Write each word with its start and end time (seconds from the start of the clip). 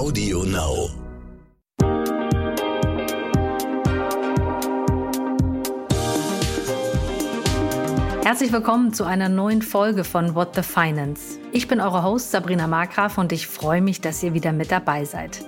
Audio 0.00 0.44
Now. 0.44 0.88
Herzlich 8.24 8.50
willkommen 8.50 8.94
zu 8.94 9.04
einer 9.04 9.28
neuen 9.28 9.60
Folge 9.60 10.04
von 10.04 10.34
What 10.34 10.54
the 10.54 10.62
Finance. 10.62 11.38
Ich 11.52 11.68
bin 11.68 11.82
eure 11.82 12.02
Host 12.02 12.30
Sabrina 12.30 12.66
Markgraf 12.66 13.18
und 13.18 13.30
ich 13.30 13.46
freue 13.46 13.82
mich, 13.82 14.00
dass 14.00 14.22
ihr 14.22 14.32
wieder 14.32 14.54
mit 14.54 14.72
dabei 14.72 15.04
seid. 15.04 15.44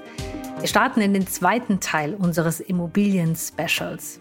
Wir 0.58 0.68
starten 0.68 1.00
in 1.00 1.14
den 1.14 1.26
zweiten 1.26 1.80
Teil 1.80 2.12
unseres 2.12 2.60
Immobilien-Specials. 2.60 4.20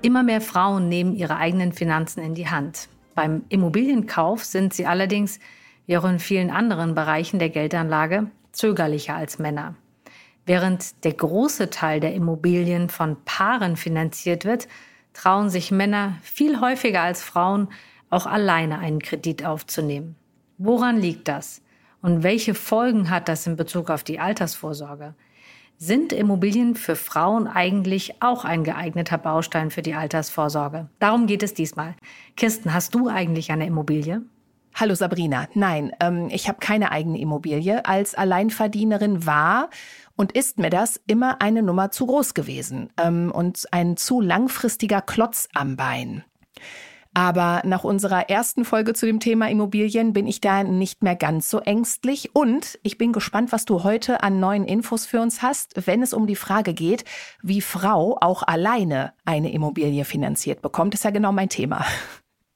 Immer 0.00 0.22
mehr 0.22 0.40
Frauen 0.40 0.88
nehmen 0.88 1.16
ihre 1.16 1.38
eigenen 1.38 1.72
Finanzen 1.72 2.22
in 2.22 2.36
die 2.36 2.48
Hand. 2.48 2.88
Beim 3.16 3.42
Immobilienkauf 3.48 4.44
sind 4.44 4.72
sie 4.74 4.86
allerdings, 4.86 5.40
wie 5.86 5.98
auch 5.98 6.04
in 6.04 6.20
vielen 6.20 6.50
anderen 6.50 6.94
Bereichen 6.94 7.40
der 7.40 7.48
Geldanlage, 7.48 8.30
zögerlicher 8.60 9.16
als 9.16 9.38
Männer. 9.38 9.74
Während 10.44 11.04
der 11.04 11.14
große 11.14 11.70
Teil 11.70 12.00
der 12.00 12.14
Immobilien 12.14 12.90
von 12.90 13.16
Paaren 13.24 13.76
finanziert 13.76 14.44
wird, 14.44 14.68
trauen 15.14 15.48
sich 15.48 15.70
Männer 15.70 16.16
viel 16.22 16.60
häufiger 16.60 17.00
als 17.00 17.22
Frauen 17.22 17.68
auch 18.10 18.26
alleine 18.26 18.78
einen 18.78 19.00
Kredit 19.00 19.44
aufzunehmen. 19.44 20.16
Woran 20.58 20.98
liegt 20.98 21.28
das? 21.28 21.62
Und 22.02 22.22
welche 22.22 22.54
Folgen 22.54 23.08
hat 23.08 23.28
das 23.28 23.46
in 23.46 23.56
Bezug 23.56 23.88
auf 23.90 24.04
die 24.04 24.20
Altersvorsorge? 24.20 25.14
Sind 25.78 26.12
Immobilien 26.12 26.74
für 26.74 26.96
Frauen 26.96 27.46
eigentlich 27.46 28.20
auch 28.20 28.44
ein 28.44 28.64
geeigneter 28.64 29.16
Baustein 29.16 29.70
für 29.70 29.82
die 29.82 29.94
Altersvorsorge? 29.94 30.88
Darum 30.98 31.26
geht 31.26 31.42
es 31.42 31.54
diesmal. 31.54 31.94
Kirsten, 32.36 32.74
hast 32.74 32.94
du 32.94 33.08
eigentlich 33.08 33.50
eine 33.52 33.66
Immobilie? 33.66 34.22
Hallo 34.74 34.94
Sabrina. 34.94 35.48
Nein, 35.54 35.92
ähm, 36.00 36.28
ich 36.30 36.48
habe 36.48 36.58
keine 36.58 36.90
eigene 36.90 37.18
Immobilie. 37.18 37.84
Als 37.84 38.14
Alleinverdienerin 38.14 39.26
war 39.26 39.68
und 40.16 40.32
ist 40.32 40.58
mir 40.58 40.70
das 40.70 41.00
immer 41.06 41.42
eine 41.42 41.62
Nummer 41.62 41.90
zu 41.90 42.06
groß 42.06 42.34
gewesen 42.34 42.90
ähm, 42.96 43.30
und 43.30 43.66
ein 43.72 43.96
zu 43.96 44.20
langfristiger 44.20 45.02
Klotz 45.02 45.48
am 45.54 45.76
Bein. 45.76 46.24
Aber 47.12 47.62
nach 47.64 47.82
unserer 47.82 48.30
ersten 48.30 48.64
Folge 48.64 48.94
zu 48.94 49.04
dem 49.04 49.18
Thema 49.18 49.50
Immobilien 49.50 50.12
bin 50.12 50.28
ich 50.28 50.40
da 50.40 50.62
nicht 50.62 51.02
mehr 51.02 51.16
ganz 51.16 51.50
so 51.50 51.58
ängstlich 51.58 52.30
und 52.34 52.78
ich 52.84 52.98
bin 52.98 53.12
gespannt, 53.12 53.50
was 53.50 53.64
du 53.64 53.82
heute 53.82 54.22
an 54.22 54.38
neuen 54.38 54.64
Infos 54.64 55.06
für 55.06 55.20
uns 55.20 55.42
hast, 55.42 55.86
wenn 55.88 56.02
es 56.02 56.14
um 56.14 56.28
die 56.28 56.36
Frage 56.36 56.72
geht, 56.72 57.04
wie 57.42 57.60
Frau 57.60 58.16
auch 58.20 58.44
alleine 58.44 59.12
eine 59.24 59.52
Immobilie 59.52 60.04
finanziert 60.04 60.62
bekommt. 60.62 60.94
Das 60.94 61.00
ist 61.00 61.04
ja 61.04 61.10
genau 61.10 61.32
mein 61.32 61.48
Thema. 61.48 61.84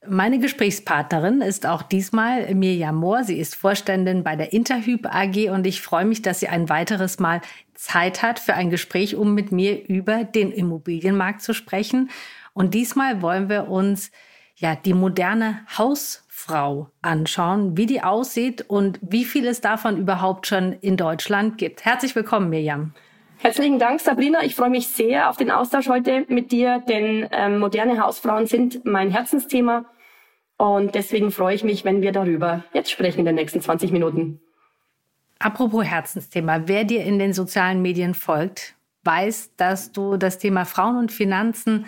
Meine 0.07 0.39
Gesprächspartnerin 0.39 1.41
ist 1.41 1.65
auch 1.65 1.81
diesmal 1.81 2.53
Mirjam 2.53 2.95
Mohr. 2.95 3.23
Sie 3.23 3.39
ist 3.39 3.55
Vorständin 3.55 4.23
bei 4.23 4.35
der 4.35 4.53
Interhyp 4.53 5.05
AG 5.07 5.49
und 5.49 5.65
ich 5.65 5.81
freue 5.81 6.05
mich, 6.05 6.21
dass 6.21 6.39
sie 6.39 6.47
ein 6.47 6.69
weiteres 6.69 7.19
Mal 7.19 7.41
Zeit 7.73 8.21
hat 8.21 8.39
für 8.39 8.53
ein 8.53 8.69
Gespräch, 8.69 9.15
um 9.15 9.33
mit 9.33 9.51
mir 9.51 9.87
über 9.87 10.23
den 10.23 10.51
Immobilienmarkt 10.51 11.41
zu 11.41 11.53
sprechen. 11.53 12.09
Und 12.53 12.73
diesmal 12.73 13.21
wollen 13.21 13.49
wir 13.49 13.67
uns 13.67 14.11
ja 14.55 14.75
die 14.75 14.93
moderne 14.93 15.61
Hausfrau 15.77 16.89
anschauen, 17.01 17.77
wie 17.77 17.85
die 17.85 18.01
aussieht 18.01 18.63
und 18.67 18.99
wie 19.01 19.25
viel 19.25 19.45
es 19.47 19.61
davon 19.61 19.97
überhaupt 19.97 20.47
schon 20.47 20.73
in 20.73 20.97
Deutschland 20.97 21.57
gibt. 21.57 21.83
Herzlich 21.83 22.15
willkommen, 22.15 22.49
Mirjam. 22.49 22.93
Herzlichen 23.37 23.79
Dank, 23.79 23.99
Sabrina. 23.99 24.43
Ich 24.43 24.55
freue 24.55 24.69
mich 24.69 24.87
sehr 24.87 25.29
auf 25.29 25.37
den 25.37 25.51
Austausch 25.51 25.89
heute 25.89 26.25
mit 26.29 26.51
dir, 26.51 26.83
denn 26.87 27.27
ähm, 27.31 27.59
moderne 27.59 28.01
Hausfrauen 28.01 28.47
sind 28.47 28.85
mein 28.85 29.11
Herzensthema. 29.11 29.85
Und 30.57 30.95
deswegen 30.95 31.31
freue 31.31 31.55
ich 31.55 31.63
mich, 31.63 31.83
wenn 31.83 32.01
wir 32.01 32.11
darüber 32.11 32.63
jetzt 32.73 32.91
sprechen 32.91 33.19
in 33.19 33.25
den 33.25 33.35
nächsten 33.35 33.61
20 33.61 33.91
Minuten. 33.91 34.39
Apropos 35.39 35.83
Herzensthema, 35.83 36.67
wer 36.67 36.85
dir 36.85 37.03
in 37.03 37.19
den 37.19 37.33
sozialen 37.33 37.81
Medien 37.81 38.13
folgt, 38.13 38.75
weiß, 39.03 39.55
dass 39.57 39.91
du 39.91 40.17
das 40.17 40.37
Thema 40.39 40.65
Frauen 40.65 40.97
und 40.97 41.11
Finanzen 41.11 41.85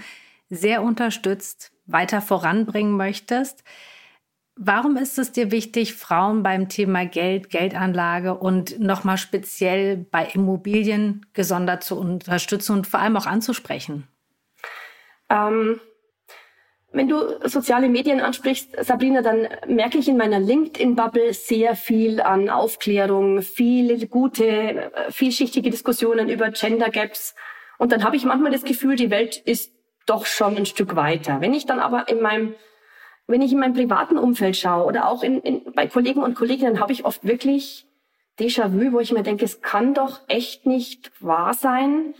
sehr 0.50 0.84
unterstützt, 0.84 1.72
weiter 1.86 2.22
voranbringen 2.22 2.96
möchtest. 2.96 3.64
Warum 4.56 4.98
ist 4.98 5.18
es 5.20 5.32
dir 5.32 5.52
wichtig, 5.52 5.94
Frauen 5.94 6.44
beim 6.44 6.68
Thema 6.68 7.06
Geld, 7.06 7.50
Geldanlage 7.50 8.34
und 8.34 8.80
nochmal 8.80 9.18
speziell 9.18 9.98
bei 9.98 10.26
Immobilien 10.26 11.26
gesondert 11.34 11.84
zu 11.84 11.98
unterstützen 11.98 12.74
und 12.74 12.88
vor 12.88 13.00
allem 13.00 13.16
auch 13.18 13.28
anzusprechen? 13.28 14.08
Ähm, 15.30 15.80
wenn 16.98 17.08
du 17.08 17.40
soziale 17.48 17.90
Medien 17.90 18.20
ansprichst, 18.22 18.76
Sabrina, 18.84 19.22
dann 19.22 19.48
merke 19.68 20.00
ich 20.00 20.08
in 20.08 20.18
meiner 20.18 20.40
LinkedIn-Bubble 20.40 21.34
sehr 21.34 21.76
viel 21.76 22.20
an 22.22 22.50
Aufklärung, 22.50 23.42
viele 23.42 24.08
gute, 24.08 24.46
äh, 24.46 25.12
vielschichtige 25.12 25.70
Diskussionen 25.70 26.28
über 26.28 26.50
Gender 26.50 26.90
Gaps. 26.90 27.36
Und 27.78 27.92
dann 27.92 28.04
habe 28.04 28.16
ich 28.16 28.26
manchmal 28.26 28.52
das 28.52 28.64
Gefühl, 28.64 28.96
die 28.96 29.12
Welt 29.12 29.38
ist 29.38 29.72
doch 30.08 30.26
schon 30.26 30.58
ein 30.58 30.66
Stück 30.66 30.96
weiter. 30.96 31.40
Wenn 31.40 31.54
ich 31.54 31.66
dann 31.66 31.80
aber 31.80 32.10
in 32.10 32.22
meinem, 32.22 32.56
wenn 33.28 33.42
ich 33.42 33.52
in 33.52 33.60
meinem 33.60 33.74
privaten 33.74 34.18
Umfeld 34.18 34.58
schaue 34.58 34.86
oder 34.86 35.08
auch 35.08 35.22
in, 35.22 35.40
in, 35.42 35.72
bei 35.74 35.86
Kollegen 35.86 36.24
und 36.24 36.36
Kolleginnen, 36.36 36.80
habe 36.80 36.94
ich 36.94 37.06
oft 37.06 37.26
wirklich 37.26 37.86
Déjà-vu, 38.40 38.92
wo 38.92 39.00
ich 39.00 39.12
mir 39.12 39.24
denke, 39.24 39.46
es 39.46 39.62
kann 39.62 39.94
doch 39.94 40.22
echt 40.28 40.66
nicht 40.66 41.12
wahr 41.20 41.54
sein. 41.54 42.14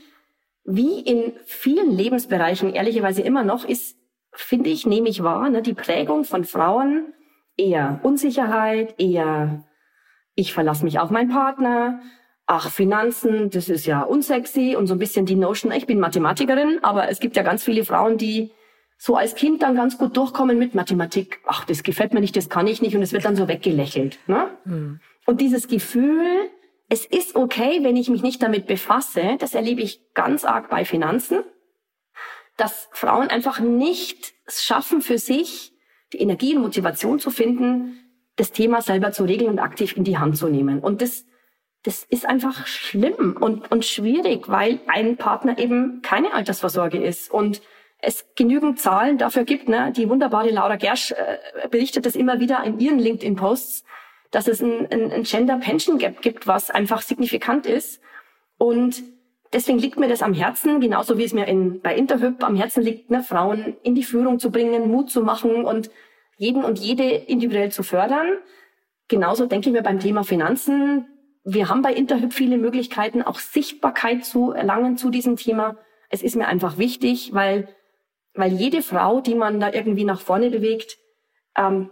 Wie 0.64 1.00
in 1.00 1.34
vielen 1.46 1.92
Lebensbereichen, 1.92 2.74
ehrlicherweise 2.74 3.22
immer 3.22 3.44
noch, 3.44 3.66
ist 3.66 3.98
finde 4.40 4.70
ich, 4.70 4.86
nehme 4.86 5.10
ich 5.10 5.24
wahr, 5.24 5.50
ne, 5.50 5.62
die 5.62 5.74
Prägung 5.74 6.24
von 6.24 6.44
Frauen 6.44 7.14
eher 7.58 8.00
Unsicherheit, 8.04 8.96
eher 9.00 9.64
ich 10.36 10.54
verlasse 10.54 10.84
mich 10.84 11.00
auf 11.00 11.10
meinen 11.10 11.30
Partner, 11.30 12.00
ach, 12.46 12.70
Finanzen, 12.70 13.50
das 13.50 13.70
ist 13.70 13.86
ja 13.86 14.02
unsexy 14.02 14.76
und 14.78 14.88
so 14.88 14.94
ein 14.96 15.00
bisschen 15.00 15.26
die 15.26 15.36
Notion, 15.36 15.72
ich 15.72 15.88
bin 15.88 16.00
Mathematikerin, 16.00 16.80
aber 16.84 17.10
es 17.10 17.20
gibt 17.20 17.36
ja 17.36 17.44
ganz 17.44 17.64
viele 17.64 17.84
Frauen, 17.84 18.18
die 18.18 18.52
so 18.98 19.16
als 19.16 19.36
Kind 19.36 19.62
dann 19.62 19.76
ganz 19.76 19.98
gut 19.98 20.16
durchkommen 20.16 20.58
mit 20.58 20.74
Mathematik. 20.74 21.40
Ach, 21.46 21.66
das 21.66 21.84
gefällt 21.84 22.14
mir 22.14 22.22
nicht, 22.22 22.36
das 22.36 22.50
kann 22.50 22.68
ich 22.68 22.82
nicht 22.82 22.96
und 22.96 23.02
es 23.02 23.14
wird 23.14 23.26
dann 23.26 23.36
so 23.36 23.48
weggelächelt. 23.48 24.20
Ne? 24.28 24.48
Mhm. 24.66 25.00
Und 25.26 25.42
dieses 25.42 25.68
Gefühl, 25.68 26.26
es 26.90 27.06
ist 27.06 27.36
okay, 27.36 27.80
wenn 27.84 27.98
ich 27.98 28.10
mich 28.10 28.24
nicht 28.24 28.42
damit 28.42 28.66
befasse, 28.66 29.36
das 29.40 29.54
erlebe 29.54 29.82
ich 29.82 30.02
ganz 30.14 30.46
arg 30.46 30.70
bei 30.70 30.86
Finanzen 30.86 31.44
dass 32.58 32.90
Frauen 32.92 33.30
einfach 33.30 33.60
nicht 33.60 34.34
es 34.46 34.64
schaffen 34.64 35.02
für 35.02 35.18
sich, 35.18 35.74
die 36.14 36.20
Energie 36.20 36.56
und 36.56 36.62
Motivation 36.62 37.20
zu 37.20 37.30
finden, 37.30 38.00
das 38.36 38.52
Thema 38.52 38.82
selber 38.82 39.12
zu 39.12 39.24
regeln 39.24 39.52
und 39.52 39.60
aktiv 39.60 39.96
in 39.96 40.04
die 40.04 40.18
Hand 40.18 40.38
zu 40.38 40.48
nehmen. 40.48 40.80
Und 40.80 41.02
das, 41.02 41.26
das 41.84 42.04
ist 42.04 42.26
einfach 42.26 42.66
schlimm 42.68 43.38
und, 43.40 43.72
und 43.72 43.86
schwierig, 43.86 44.48
weil 44.48 44.80
ein 44.88 45.18
Partner 45.18 45.58
eben 45.58 46.02
keine 46.02 46.34
Altersvorsorge 46.34 46.98
ist 46.98 47.32
und 47.32 47.62
es 48.00 48.26
genügend 48.36 48.80
Zahlen 48.80 49.18
dafür 49.18 49.44
gibt. 49.44 49.68
Ne? 49.68 49.92
Die 49.96 50.08
wunderbare 50.08 50.52
Laura 50.52 50.76
Gersch 50.76 51.12
äh, 51.12 51.68
berichtet 51.70 52.06
das 52.06 52.16
immer 52.16 52.40
wieder 52.40 52.64
in 52.64 52.80
ihren 52.80 53.00
LinkedIn-Posts, 53.00 53.84
dass 54.32 54.48
es 54.48 54.62
ein, 54.62 54.88
ein, 54.92 55.12
ein 55.12 55.24
Gender 55.24 55.58
Pension 55.58 55.98
Gap 55.98 56.22
gibt, 56.22 56.48
was 56.48 56.70
einfach 56.70 57.02
signifikant 57.02 57.66
ist. 57.66 58.02
Und 58.58 59.04
deswegen 59.58 59.80
liegt 59.80 59.98
mir 59.98 60.08
das 60.08 60.22
am 60.22 60.36
Herzen, 60.36 60.80
genauso 60.80 61.18
wie 61.18 61.24
es 61.24 61.34
mir 61.34 61.48
in, 61.48 61.82
bei 61.82 61.96
Interhyp 61.96 62.44
am 62.44 62.56
Herzen 62.56 62.84
liegt, 62.84 63.10
ne, 63.10 63.24
Frauen 63.24 63.76
in 63.82 63.96
die 63.96 64.04
Führung 64.04 64.38
zu 64.38 64.52
bringen, 64.52 64.92
Mut 64.92 65.10
zu 65.10 65.24
machen 65.24 65.66
und 65.66 65.90
jeden 66.38 66.64
und 66.64 66.78
jede 66.78 67.04
individuell 67.04 67.72
zu 67.72 67.82
fördern. 67.82 68.28
Genauso 69.08 69.48
denke 69.48 69.70
ich 69.70 69.74
mir 69.74 69.82
beim 69.82 70.00
Thema 70.00 70.24
Finanzen. 70.24 71.08
Wir 71.44 71.70
haben 71.70 71.82
bei 71.82 71.92
Interhyp 71.92 72.34
viele 72.34 72.60
Möglichkeiten, 72.60 73.24
auch 73.24 73.40
Sichtbarkeit 73.40 74.26
zu 74.26 74.52
erlangen 74.52 74.96
zu 74.96 75.10
diesem 75.10 75.38
Thema. 75.38 75.78
Es 76.12 76.22
ist 76.22 76.36
mir 76.36 76.48
einfach 76.48 76.78
wichtig, 76.78 77.34
weil, 77.34 77.68
weil 78.36 78.54
jede 78.54 78.84
Frau, 78.84 79.22
die 79.22 79.34
man 79.34 79.60
da 79.60 79.74
irgendwie 79.74 80.04
nach 80.04 80.22
vorne 80.22 80.52
bewegt, 80.52 81.00
ähm, 81.58 81.90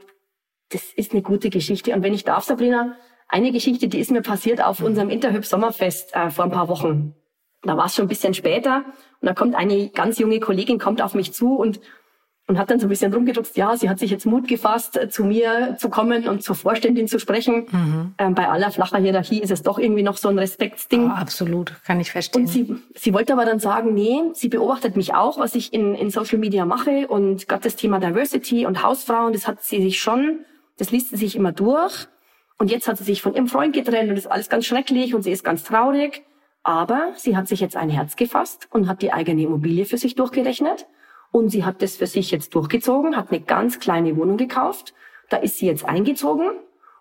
das 0.69 0.93
ist 0.93 1.13
eine 1.13 1.23
gute 1.23 1.49
Geschichte. 1.49 1.95
Und 1.95 2.03
wenn 2.03 2.13
ich 2.13 2.25
darf, 2.25 2.43
Sabrina, 2.43 2.95
eine 3.27 3.51
Geschichte, 3.51 3.87
die 3.87 3.99
ist 3.99 4.11
mir 4.11 4.21
passiert 4.21 4.63
auf 4.63 4.83
unserem 4.83 5.09
Interhyp 5.09 5.45
Sommerfest 5.45 6.15
äh, 6.15 6.29
vor 6.29 6.45
ein 6.45 6.51
paar 6.51 6.67
Wochen. 6.67 7.15
Da 7.65 7.77
war 7.77 7.85
es 7.85 7.95
schon 7.95 8.05
ein 8.05 8.09
bisschen 8.09 8.33
später 8.33 8.83
und 9.21 9.27
da 9.27 9.33
kommt 9.33 9.55
eine 9.55 9.89
ganz 9.89 10.19
junge 10.19 10.39
Kollegin, 10.39 10.79
kommt 10.79 11.01
auf 11.01 11.13
mich 11.13 11.33
zu 11.33 11.55
und 11.55 11.79
und 12.47 12.59
hat 12.59 12.69
dann 12.69 12.79
so 12.79 12.85
ein 12.85 12.89
bisschen 12.89 13.11
rumgedruckt, 13.11 13.57
ja, 13.57 13.75
sie 13.75 13.89
hat 13.89 13.97
sich 13.97 14.11
jetzt 14.11 14.25
Mut 14.25 14.47
gefasst, 14.47 14.97
äh, 14.97 15.09
zu 15.09 15.23
mir 15.23 15.77
zu 15.79 15.89
kommen 15.89 16.27
und 16.27 16.43
zur 16.43 16.55
Vorständin 16.55 17.07
zu 17.07 17.19
sprechen. 17.19 17.65
Mhm. 17.71 18.13
Ähm, 18.19 18.35
bei 18.35 18.47
aller 18.47 18.69
flacher 18.69 18.99
Hierarchie 18.99 19.39
ist 19.39 19.49
es 19.49 19.63
doch 19.63 19.79
irgendwie 19.79 20.03
noch 20.03 20.17
so 20.17 20.29
ein 20.29 20.37
Respektsding. 20.37 21.07
Oh, 21.07 21.13
absolut, 21.13 21.73
kann 21.85 21.99
ich 21.99 22.11
verstehen. 22.11 22.43
Und 22.43 22.47
sie, 22.47 22.75
sie 22.93 23.13
wollte 23.13 23.33
aber 23.33 23.45
dann 23.45 23.59
sagen, 23.59 23.95
nee, 23.95 24.21
sie 24.33 24.49
beobachtet 24.49 24.95
mich 24.95 25.15
auch, 25.15 25.39
was 25.39 25.55
ich 25.55 25.73
in, 25.73 25.95
in 25.95 26.11
Social 26.11 26.37
Media 26.37 26.65
mache 26.65 27.07
und 27.07 27.47
gerade 27.47 27.63
das 27.63 27.75
Thema 27.77 27.99
Diversity 27.99 28.67
und 28.67 28.83
Hausfrauen, 28.83 29.33
das 29.33 29.47
hat 29.47 29.63
sie 29.63 29.81
sich 29.81 29.99
schon, 29.99 30.41
das 30.77 30.91
liest 30.91 31.09
sie 31.09 31.17
sich 31.17 31.35
immer 31.35 31.51
durch. 31.51 32.07
Und 32.57 32.71
jetzt 32.71 32.87
hat 32.87 32.97
sie 32.97 33.03
sich 33.03 33.21
von 33.21 33.33
ihrem 33.33 33.47
Freund 33.47 33.73
getrennt 33.73 34.09
und 34.09 34.15
das 34.15 34.25
ist 34.25 34.31
alles 34.31 34.49
ganz 34.49 34.65
schrecklich 34.65 35.13
und 35.13 35.23
sie 35.23 35.31
ist 35.31 35.43
ganz 35.43 35.63
traurig. 35.63 36.23
Aber 36.65 37.13
sie 37.15 37.37
hat 37.37 37.47
sich 37.47 37.59
jetzt 37.59 37.77
ein 37.77 37.91
Herz 37.91 38.15
gefasst 38.15 38.67
und 38.71 38.87
hat 38.87 39.03
die 39.03 39.13
eigene 39.13 39.43
Immobilie 39.43 39.85
für 39.85 39.99
sich 39.99 40.15
durchgerechnet. 40.15 40.87
Und 41.31 41.49
sie 41.49 41.63
hat 41.63 41.83
das 41.83 41.95
für 41.95 42.07
sich 42.07 42.31
jetzt 42.31 42.55
durchgezogen, 42.55 43.15
hat 43.15 43.29
eine 43.29 43.39
ganz 43.39 43.79
kleine 43.79 44.17
Wohnung 44.17 44.35
gekauft. 44.35 44.95
Da 45.29 45.37
ist 45.37 45.59
sie 45.59 45.67
jetzt 45.67 45.85
eingezogen 45.85 46.49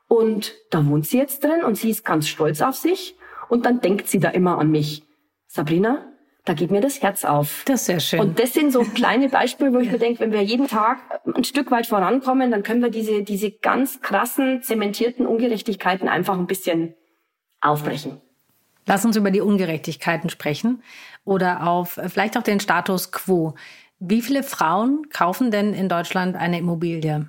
und 0.06 0.55
da 0.70 0.87
wohnt 0.87 1.06
sie 1.06 1.16
jetzt 1.16 1.43
drin 1.43 1.64
und 1.64 1.76
sie 1.76 1.88
ist 1.88 2.05
ganz 2.05 2.28
stolz 2.28 2.61
auf 2.61 2.75
sich. 2.75 3.16
Und 3.49 3.64
dann 3.64 3.81
denkt 3.81 4.06
sie 4.06 4.19
da 4.19 4.28
immer 4.28 4.58
an 4.58 4.70
mich. 4.70 5.02
Sabrina, 5.46 6.12
da 6.44 6.52
geht 6.52 6.70
mir 6.70 6.82
das 6.82 7.00
Herz 7.00 7.25
auf. 7.25 7.62
Das 7.64 7.81
ist 7.81 7.87
sehr 7.87 8.00
schön. 8.00 8.20
Und 8.20 8.38
das 8.38 8.52
sind 8.52 8.70
so 8.70 8.81
kleine 8.94 9.31
Beispiele, 9.31 9.72
wo 9.72 9.78
ich 9.78 9.90
mir 9.90 9.99
denke, 9.99 10.20
wenn 10.20 10.32
wir 10.32 10.43
jeden 10.43 10.69
Tag 10.69 10.99
ein 11.34 11.44
Stück 11.44 11.70
weit 11.70 11.87
vorankommen, 11.87 12.50
dann 12.50 12.62
können 12.62 12.82
wir 12.82 12.90
diese, 12.90 13.22
diese 13.22 13.50
ganz 13.50 14.02
krassen, 14.02 14.61
zementierten 14.61 15.26
Ungerechtigkeiten 15.26 16.06
einfach 16.06 16.38
ein 16.38 16.46
bisschen 16.46 16.94
aufbrechen. 17.62 18.20
Lass 18.87 19.05
uns 19.05 19.17
über 19.17 19.31
die 19.31 19.41
Ungerechtigkeiten 19.41 20.29
sprechen 20.31 20.83
oder 21.25 21.67
auf 21.67 21.99
vielleicht 22.09 22.37
auch 22.37 22.43
den 22.43 22.61
Status 22.61 23.13
quo. 23.13 23.55
Wie 23.99 24.21
viele 24.21 24.43
Frauen 24.43 25.09
kaufen 25.09 25.51
denn 25.51 25.73
in 25.73 25.89
Deutschland 25.89 26.37
eine 26.37 26.59
Immobilie? 26.59 27.27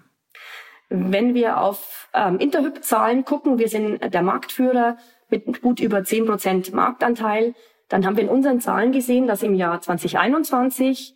Wenn 0.90 1.34
wir 1.34 1.60
auf 1.60 2.10
ähm, 2.14 2.38
Interhyp-Zahlen 2.40 3.26
gucken, 3.26 3.58
wir 3.58 3.70
sind 3.70 4.14
der 4.14 4.22
Marktführer 4.22 4.98
mit 5.30 5.62
gut 5.62 5.80
über 5.80 6.04
10 6.04 6.26
Prozent 6.26 6.74
Marktanteil, 6.74 7.56
dann 7.90 8.06
haben 8.06 8.18
wir 8.18 8.24
in 8.24 8.30
unseren 8.30 8.60
Zahlen 8.60 8.92
gesehen, 8.92 9.28
dass 9.28 9.44
im 9.44 9.56
Jahr 9.56 9.82
2021 9.82 11.16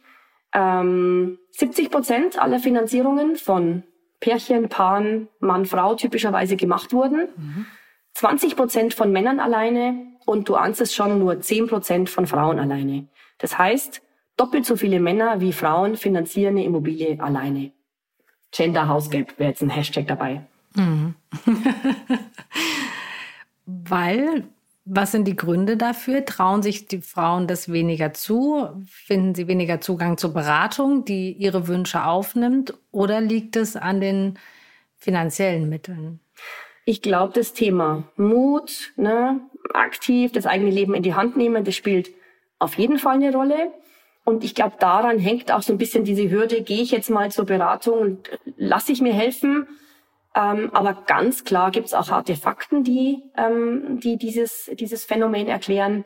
ähm, 0.54 1.38
70 1.52 1.92
Prozent 1.92 2.42
aller 2.42 2.60
Finanzierungen 2.60 3.36
von 3.36 3.84
Pärchen, 4.20 4.70
Paaren, 4.70 5.30
Mann, 5.40 5.66
Frau 5.66 5.96
typischerweise 5.96 6.56
gemacht 6.56 6.94
wurden. 6.94 7.30
Mhm. 7.36 7.66
20 8.14 8.56
Prozent 8.56 8.94
von 8.94 9.12
Männern 9.12 9.40
alleine 9.40 10.08
und 10.30 10.48
du 10.48 10.56
ahnst 10.56 10.80
es 10.80 10.94
schon, 10.94 11.18
nur 11.18 11.42
10 11.42 11.68
Prozent 11.68 12.10
von 12.10 12.28
Frauen 12.28 12.60
alleine. 12.60 13.08
Das 13.40 13.58
heißt, 13.58 14.02
doppelt 14.38 14.64
so 14.64 14.76
viele 14.76 15.00
Männer 15.00 15.42
wie 15.42 15.54
Frauen 15.54 15.96
finanzieren 15.96 16.56
eine 16.56 16.66
Immobilie 16.66 17.20
alleine. 17.20 17.72
Gender 18.52 18.88
House 18.88 19.10
Gap 19.10 19.40
wäre 19.40 19.50
jetzt 19.50 19.64
ein 19.64 19.72
Hashtag 19.72 20.08
dabei. 20.08 20.46
Mhm. 20.76 21.16
Weil, 23.66 24.48
was 24.86 25.12
sind 25.12 25.28
die 25.28 25.36
Gründe 25.36 25.78
dafür? 25.78 26.24
Trauen 26.26 26.62
sich 26.62 26.88
die 26.88 27.02
Frauen 27.02 27.48
das 27.48 27.72
weniger 27.72 28.14
zu? 28.14 28.68
Finden 28.86 29.34
sie 29.34 29.48
weniger 29.48 29.81
Zugang 29.81 30.18
zur 30.18 30.34
Beratung, 30.34 31.06
die 31.06 31.31
ihre 31.34 31.68
Wünsche 31.68 32.06
aufnimmt? 32.06 32.76
Oder 32.92 33.20
liegt 33.20 33.56
es 33.56 33.76
an 33.76 34.00
den 34.00 34.38
finanziellen 34.96 35.70
Mitteln? 35.70 36.20
Ich 36.86 37.02
glaube, 37.02 37.34
das 37.34 37.54
Thema 37.54 38.04
Mut, 38.16 38.94
ne, 38.96 39.42
aktiv 39.74 40.31
das 40.31 40.45
eigene 40.45 40.71
Leben 40.71 40.94
in 40.94 41.04
die 41.04 41.16
Hand 41.16 41.38
nehmen, 41.38 41.63
das 41.63 41.75
spielt 41.75 42.12
auf 42.60 42.77
jeden 42.77 43.00
Fall 43.00 43.16
eine 43.16 43.33
Rolle. 43.33 43.71
Und 44.25 44.44
ich 44.44 44.54
glaube, 44.54 44.75
daran 44.80 45.18
hängt 45.18 45.51
auch 45.51 45.62
so 45.62 45.74
ein 45.74 45.77
bisschen 45.77 46.04
diese 46.04 46.30
Hürde, 46.30 46.62
gehe 46.62 46.81
ich 46.81 46.92
jetzt 46.92 47.10
mal 47.10 47.31
zur 47.31 47.45
Beratung 47.45 47.98
und 47.98 48.30
lasse 48.57 48.92
ich 48.92 49.01
mir 49.01 49.13
helfen. 49.13 49.68
Ähm, 50.36 50.69
aber 50.74 50.94
ganz 51.07 51.44
klar 51.44 51.71
gibt 51.71 51.88
es 51.88 51.94
auch 51.94 52.12
harte 52.12 52.36
Fakten, 52.36 52.83
die, 52.83 53.24
ähm, 53.36 54.00
die 54.00 54.18
dieses, 54.18 54.69
dieses 54.74 55.04
Phänomen 55.04 55.48
erklären. 55.48 56.06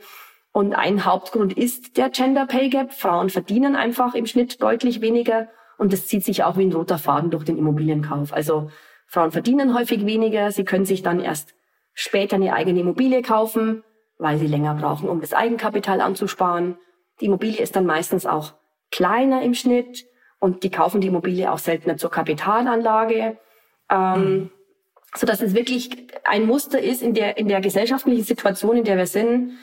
Und 0.54 0.74
ein 0.74 1.04
Hauptgrund 1.04 1.54
ist 1.58 1.98
der 1.98 2.10
Gender 2.10 2.46
Pay 2.46 2.70
Gap. 2.70 2.94
Frauen 2.94 3.30
verdienen 3.30 3.76
einfach 3.76 4.14
im 4.14 4.26
Schnitt 4.26 4.62
deutlich 4.62 5.02
weniger. 5.02 5.50
Und 5.78 5.92
das 5.92 6.08
zieht 6.08 6.24
sich 6.24 6.44
auch 6.44 6.58
wie 6.58 6.66
ein 6.66 6.72
roter 6.72 7.00
Faden 7.00 7.32
durch 7.32 7.44
den 7.44 7.58
Immobilienkauf. 7.58 8.32
Also 8.32 8.70
Frauen 9.08 9.32
verdienen 9.32 9.76
häufig 9.76 10.06
weniger. 10.06 10.52
Sie 10.52 10.64
können 10.64 10.86
sich 10.86 11.02
dann 11.02 11.20
erst 11.20 11.56
später 11.94 12.36
eine 12.36 12.54
eigene 12.54 12.80
Immobilie 12.80 13.22
kaufen, 13.22 13.84
weil 14.18 14.38
sie 14.38 14.48
länger 14.48 14.76
brauchen, 14.76 15.10
um 15.10 15.22
das 15.22 15.34
Eigenkapital 15.34 16.02
anzusparen. 16.02 16.78
Die 17.20 17.26
Immobilie 17.26 17.62
ist 17.62 17.76
dann 17.76 17.86
meistens 17.86 18.26
auch 18.26 18.54
kleiner 18.92 19.42
im 19.42 19.54
Schnitt 19.54 20.06
und 20.40 20.64
die 20.64 20.72
kaufen 20.72 21.02
die 21.02 21.08
Immobilie 21.08 21.52
auch 21.52 21.58
seltener 21.58 21.98
zur 21.98 22.12
Kapitalanlage. 22.12 23.38
Ähm, 23.90 24.22
mhm. 24.22 24.50
so 25.16 25.28
dass 25.28 25.42
es 25.42 25.54
wirklich 25.54 26.08
ein 26.24 26.46
Muster 26.46 26.82
ist 26.82 27.04
in 27.04 27.14
der, 27.14 27.38
in 27.38 27.48
der 27.48 27.62
gesellschaftlichen 27.62 28.24
Situation, 28.24 28.78
in 28.78 28.84
der 28.86 28.98
wir 28.98 29.08
sind, 29.08 29.54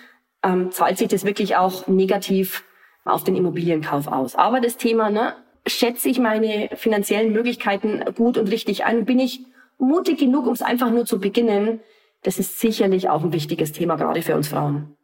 ähm, 0.43 0.71
zahlt 0.71 0.99
sich 0.99 1.09
das 1.09 1.25
wirklich 1.25 1.57
auch 1.57 1.87
negativ 1.87 2.65
auf 3.05 3.25
den 3.25 3.37
Immobilienkauf 3.37 4.09
aus. 4.09 4.37
Aber 4.37 4.61
das 4.61 4.77
Thema, 4.77 5.11
ne, 5.11 5.35
schätze 5.67 6.09
ich 6.09 6.19
meine 6.19 6.71
finanziellen 6.75 7.33
Möglichkeiten 7.33 8.03
gut 8.15 8.39
und 8.39 8.51
richtig 8.51 8.85
ein? 8.85 9.05
Bin 9.05 9.19
ich 9.19 9.41
mutig 9.79 10.19
genug, 10.19 10.47
um 10.47 10.53
es 10.53 10.63
einfach 10.63 10.91
nur 10.91 11.07
zu 11.07 11.19
beginnen? 11.19 11.81
Das 12.23 12.39
ist 12.39 12.61
sicherlich 12.61 13.09
auch 13.09 13.25
ein 13.25 13.33
wichtiges 13.33 13.73
Thema, 13.73 13.97
gerade 13.97 14.23
für 14.23 14.37
uns 14.37 14.49
Frauen. 14.49 14.97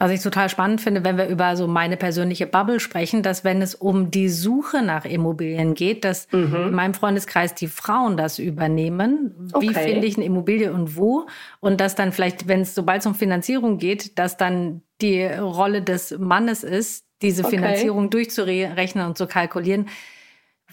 Was 0.00 0.12
ich 0.12 0.22
total 0.22 0.48
spannend 0.48 0.80
finde, 0.80 1.02
wenn 1.02 1.18
wir 1.18 1.26
über 1.26 1.56
so 1.56 1.66
meine 1.66 1.96
persönliche 1.96 2.46
Bubble 2.46 2.78
sprechen, 2.78 3.24
dass 3.24 3.42
wenn 3.42 3.60
es 3.60 3.74
um 3.74 4.12
die 4.12 4.28
Suche 4.28 4.80
nach 4.80 5.04
Immobilien 5.04 5.74
geht, 5.74 6.04
dass 6.04 6.30
mhm. 6.30 6.54
in 6.54 6.74
meinem 6.74 6.94
Freundeskreis 6.94 7.54
die 7.56 7.66
Frauen 7.66 8.16
das 8.16 8.38
übernehmen. 8.38 9.50
Okay. 9.52 9.68
Wie 9.68 9.74
finde 9.74 10.06
ich 10.06 10.16
eine 10.16 10.24
Immobilie 10.24 10.72
und 10.72 10.96
wo? 10.96 11.26
Und 11.58 11.80
dass 11.80 11.96
dann 11.96 12.12
vielleicht, 12.12 12.46
wenn 12.46 12.60
es 12.60 12.76
sobald 12.76 13.00
es 13.00 13.06
um 13.06 13.16
Finanzierung 13.16 13.78
geht, 13.78 14.20
dass 14.20 14.36
dann 14.36 14.82
die 15.00 15.24
Rolle 15.24 15.82
des 15.82 16.16
Mannes 16.16 16.62
ist, 16.62 17.04
diese 17.20 17.44
okay. 17.44 17.56
Finanzierung 17.56 18.08
durchzurechnen 18.10 19.04
und 19.04 19.18
zu 19.18 19.26
kalkulieren. 19.26 19.88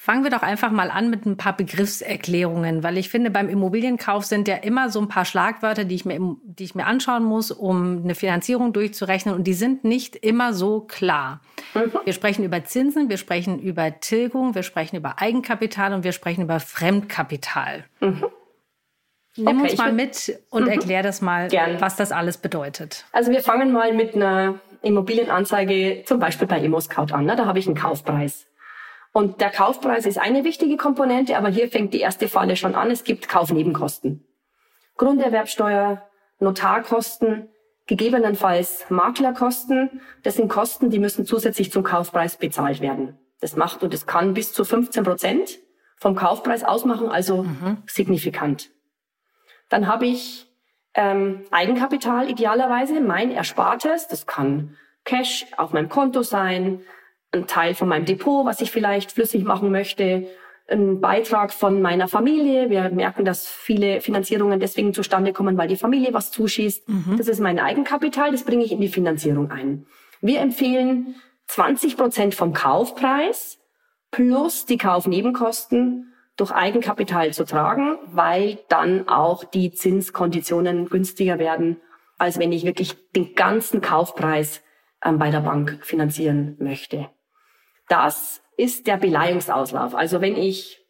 Fangen 0.06 0.24
wir 0.24 0.30
doch 0.30 0.44
einfach 0.44 0.70
mal 0.70 0.92
an 0.92 1.10
mit 1.10 1.26
ein 1.26 1.36
paar 1.36 1.58
Begriffserklärungen, 1.58 2.84
weil 2.84 3.00
ich 3.00 3.10
finde, 3.10 3.32
beim 3.32 3.50
Immobilienkauf 3.50 4.24
sind 4.24 4.48
ja 4.48 4.58
immer 4.58 4.92
so 4.92 5.00
ein 5.02 5.08
paar 5.08 5.26
Schlagwörter, 5.26 5.84
die 5.84 5.96
ich 5.96 6.06
mir, 6.06 6.20
die 6.44 6.64
ich 6.64 6.76
mir 6.76 6.86
anschauen 6.86 7.24
muss, 7.24 7.50
um 7.50 8.04
eine 8.04 8.14
Finanzierung 8.14 8.72
durchzurechnen 8.72 9.34
und 9.34 9.46
die 9.46 9.56
sind 9.56 9.84
nicht 9.84 10.16
immer 10.16 10.54
so 10.54 10.82
klar. 10.82 11.42
Mhm. 11.74 11.92
Wir 12.04 12.14
sprechen 12.14 12.46
über 12.46 12.64
Zinsen, 12.64 13.10
wir 13.10 13.18
sprechen 13.18 13.58
über 13.58 14.00
Tilgung, 14.00 14.54
wir 14.54 14.62
sprechen 14.62 14.96
über 14.96 15.16
Eigenkapital 15.20 15.92
und 15.92 16.04
wir 16.04 16.12
sprechen 16.12 16.44
über 16.44 16.60
Fremdkapital. 16.60 17.86
Mhm. 18.00 18.26
Nimm 19.38 19.60
okay, 19.60 19.72
uns 19.72 19.78
mal 19.80 19.92
mit 19.92 20.40
und 20.52 20.66
mhm. 20.66 20.70
erklär 20.70 21.02
das 21.02 21.24
mal, 21.24 21.48
Gern. 21.48 21.82
was 21.82 21.96
das 21.96 22.12
alles 22.12 22.38
bedeutet. 22.38 23.06
Also 23.12 23.32
wir 23.32 23.42
fangen 23.42 23.72
mal 23.72 23.92
mit 23.92 24.14
einer 24.14 24.60
Immobilienanzeige 24.84 26.04
zum 26.06 26.20
Beispiel 26.20 26.48
bei 26.48 26.60
ImmoScout 26.60 27.12
an. 27.12 27.26
Ne? 27.26 27.36
Da 27.36 27.48
habe 27.48 27.58
ich 27.58 27.66
einen 27.66 27.76
Kaufpreis. 27.76 28.46
Und 29.16 29.40
der 29.40 29.50
Kaufpreis 29.50 30.06
ist 30.06 30.18
eine 30.18 30.44
wichtige 30.44 30.76
Komponente, 30.76 31.38
aber 31.38 31.48
hier 31.48 31.70
fängt 31.70 31.94
die 31.94 32.02
erste 32.02 32.28
Falle 32.28 32.58
schon 32.58 32.76
an. 32.76 32.92
Es 32.92 33.06
gibt 33.06 33.30
Kaufnebenkosten. 33.30 34.28
Grunderwerbsteuer, 34.98 36.06
Notarkosten, 36.40 37.48
gegebenenfalls 37.88 38.90
Maklerkosten. 38.90 40.02
Das 40.24 40.36
sind 40.36 40.50
Kosten, 40.50 40.90
die 40.90 41.00
müssen 41.00 41.26
zusätzlich 41.26 41.72
zum 41.72 41.82
Kaufpreis 41.82 42.36
bezahlt 42.36 42.82
werden. 42.82 43.18
Das 43.40 43.56
macht 43.56 43.84
und 43.84 43.94
das 43.94 44.06
kann 44.06 44.34
bis 44.34 44.52
zu 44.52 44.66
15 44.66 45.06
Prozent 45.06 45.60
vom 45.96 46.16
Kaufpreis 46.16 46.66
ausmachen, 46.66 47.08
also 47.08 47.44
mhm. 47.44 47.84
signifikant. 47.88 48.72
Dann 49.70 49.88
habe 49.88 50.08
ich 50.08 50.54
ähm, 50.94 51.46
Eigenkapital 51.52 52.30
idealerweise, 52.30 53.00
mein 53.00 53.32
Erspartes. 53.32 54.10
Das 54.10 54.28
kann 54.28 54.76
Cash 55.06 55.46
auf 55.56 55.72
meinem 55.72 55.88
Konto 55.88 56.22
sein, 56.22 56.82
ein 57.36 57.48
Teil 57.48 57.76
von 57.76 57.88
meinem 57.88 58.06
Depot, 58.06 58.46
was 58.46 58.62
ich 58.62 58.72
vielleicht 58.72 59.12
flüssig 59.12 59.44
machen 59.44 59.72
möchte, 59.72 60.28
ein 60.68 61.00
Beitrag 61.00 61.54
von 61.54 61.82
meiner 61.82 62.08
Familie. 62.08 62.70
Wir 62.70 62.90
merken, 62.90 63.24
dass 63.24 63.48
viele 63.48 64.02
Finanzierungen 64.02 64.60
deswegen 64.60 64.94
zustande 64.94 65.32
kommen, 65.32 65.58
weil 65.58 65.68
die 65.68 65.76
Familie 65.76 66.14
was 66.14 66.32
zuschießt. 66.32 66.90
Mhm. 66.90 67.18
Das 67.18 67.28
ist 67.28 67.40
mein 67.40 67.60
Eigenkapital, 67.60 68.32
das 68.32 68.44
bringe 68.44 68.64
ich 68.64 68.72
in 68.72 68.82
die 68.82 68.88
Finanzierung 68.88 69.52
ein. 69.52 69.86
Wir 70.22 70.40
empfehlen 70.42 71.16
20 71.48 71.98
Prozent 71.98 72.36
vom 72.36 72.54
Kaufpreis 72.54 73.60
plus 74.10 74.66
die 74.66 74.78
Kaufnebenkosten 74.78 76.14
durch 76.38 76.52
Eigenkapital 76.52 77.32
zu 77.34 77.46
tragen, 77.46 77.98
weil 78.08 78.60
dann 78.68 79.08
auch 79.08 79.44
die 79.44 79.72
Zinskonditionen 79.72 80.90
günstiger 80.90 81.38
werden, 81.38 81.78
als 82.18 82.40
wenn 82.40 82.52
ich 82.52 82.66
wirklich 82.66 82.96
den 83.16 83.36
ganzen 83.36 83.82
Kaufpreis 83.82 84.62
ähm, 85.04 85.20
bei 85.20 85.32
der 85.32 85.42
Bank 85.42 85.80
finanzieren 85.82 86.56
möchte. 86.60 87.10
Das 87.88 88.42
ist 88.58 88.88
der 88.88 88.98
Beleihungsauslauf. 88.98 89.96
Also 89.96 90.22
wenn 90.22 90.36
ich 90.36 90.86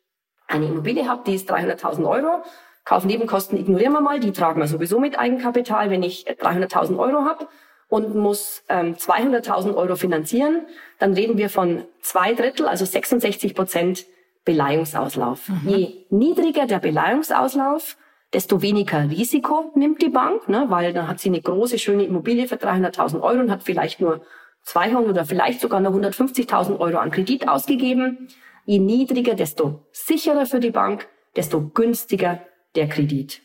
eine 0.48 0.66
Immobilie 0.68 1.08
habe, 1.08 1.24
die 1.26 1.36
ist 1.36 1.52
300.000 1.52 2.08
Euro, 2.08 2.44
Kaufnebenkosten 2.86 3.58
ignorieren 3.58 3.94
wir 3.94 4.02
mal, 4.02 4.20
die 4.20 4.32
tragen 4.32 4.62
wir 4.62 4.68
sowieso 4.68 5.00
mit 5.00 5.18
Eigenkapital. 5.18 5.90
Wenn 5.90 6.04
ich 6.04 6.28
300.000 6.28 7.00
Euro 7.00 7.26
habe 7.26 7.48
und 7.90 8.16
muss 8.16 8.64
ähm, 8.70 8.94
200.000 8.94 9.76
Euro 9.76 9.96
finanzieren, 9.96 10.68
dann 11.00 11.14
reden 11.14 11.38
wir 11.38 11.50
von 11.50 11.84
zwei 12.02 12.36
Drittel, 12.36 12.68
also 12.68 12.86
66 12.86 13.56
Prozent 13.56 14.06
Beleihungsauslauf. 14.46 15.50
Mhm. 15.50 15.70
Je 15.70 16.06
niedriger 16.12 16.68
der 16.68 16.78
Beleihungsauslauf, 16.78 17.98
desto 18.34 18.62
weniger 18.62 19.10
Risiko 19.10 19.72
nimmt 19.76 20.04
die 20.04 20.10
Bank, 20.10 20.48
ne, 20.48 20.66
weil 20.70 20.94
dann 20.94 21.08
hat 21.08 21.20
sie 21.20 21.30
eine 21.30 21.42
große, 21.42 21.80
schöne 21.80 22.04
Immobilie 22.04 22.48
für 22.48 22.56
300.000 22.56 23.22
Euro 23.22 23.40
und 23.40 23.50
hat 23.50 23.64
vielleicht 23.64 24.00
nur 24.00 24.22
200 24.66 25.10
oder 25.10 25.26
vielleicht 25.26 25.62
sogar 25.62 25.80
nur 25.80 25.94
150.000 25.94 26.80
Euro 26.80 26.98
an 26.98 27.12
Kredit 27.12 27.48
ausgegeben. 27.48 28.28
Je 28.66 28.80
niedriger, 28.80 29.36
desto 29.36 29.86
sicherer 29.92 30.46
für 30.46 30.60
die 30.60 30.72
Bank, 30.72 31.08
desto 31.36 31.70
günstiger 31.70 32.42
der 32.76 32.90
Kredit. 32.90 33.42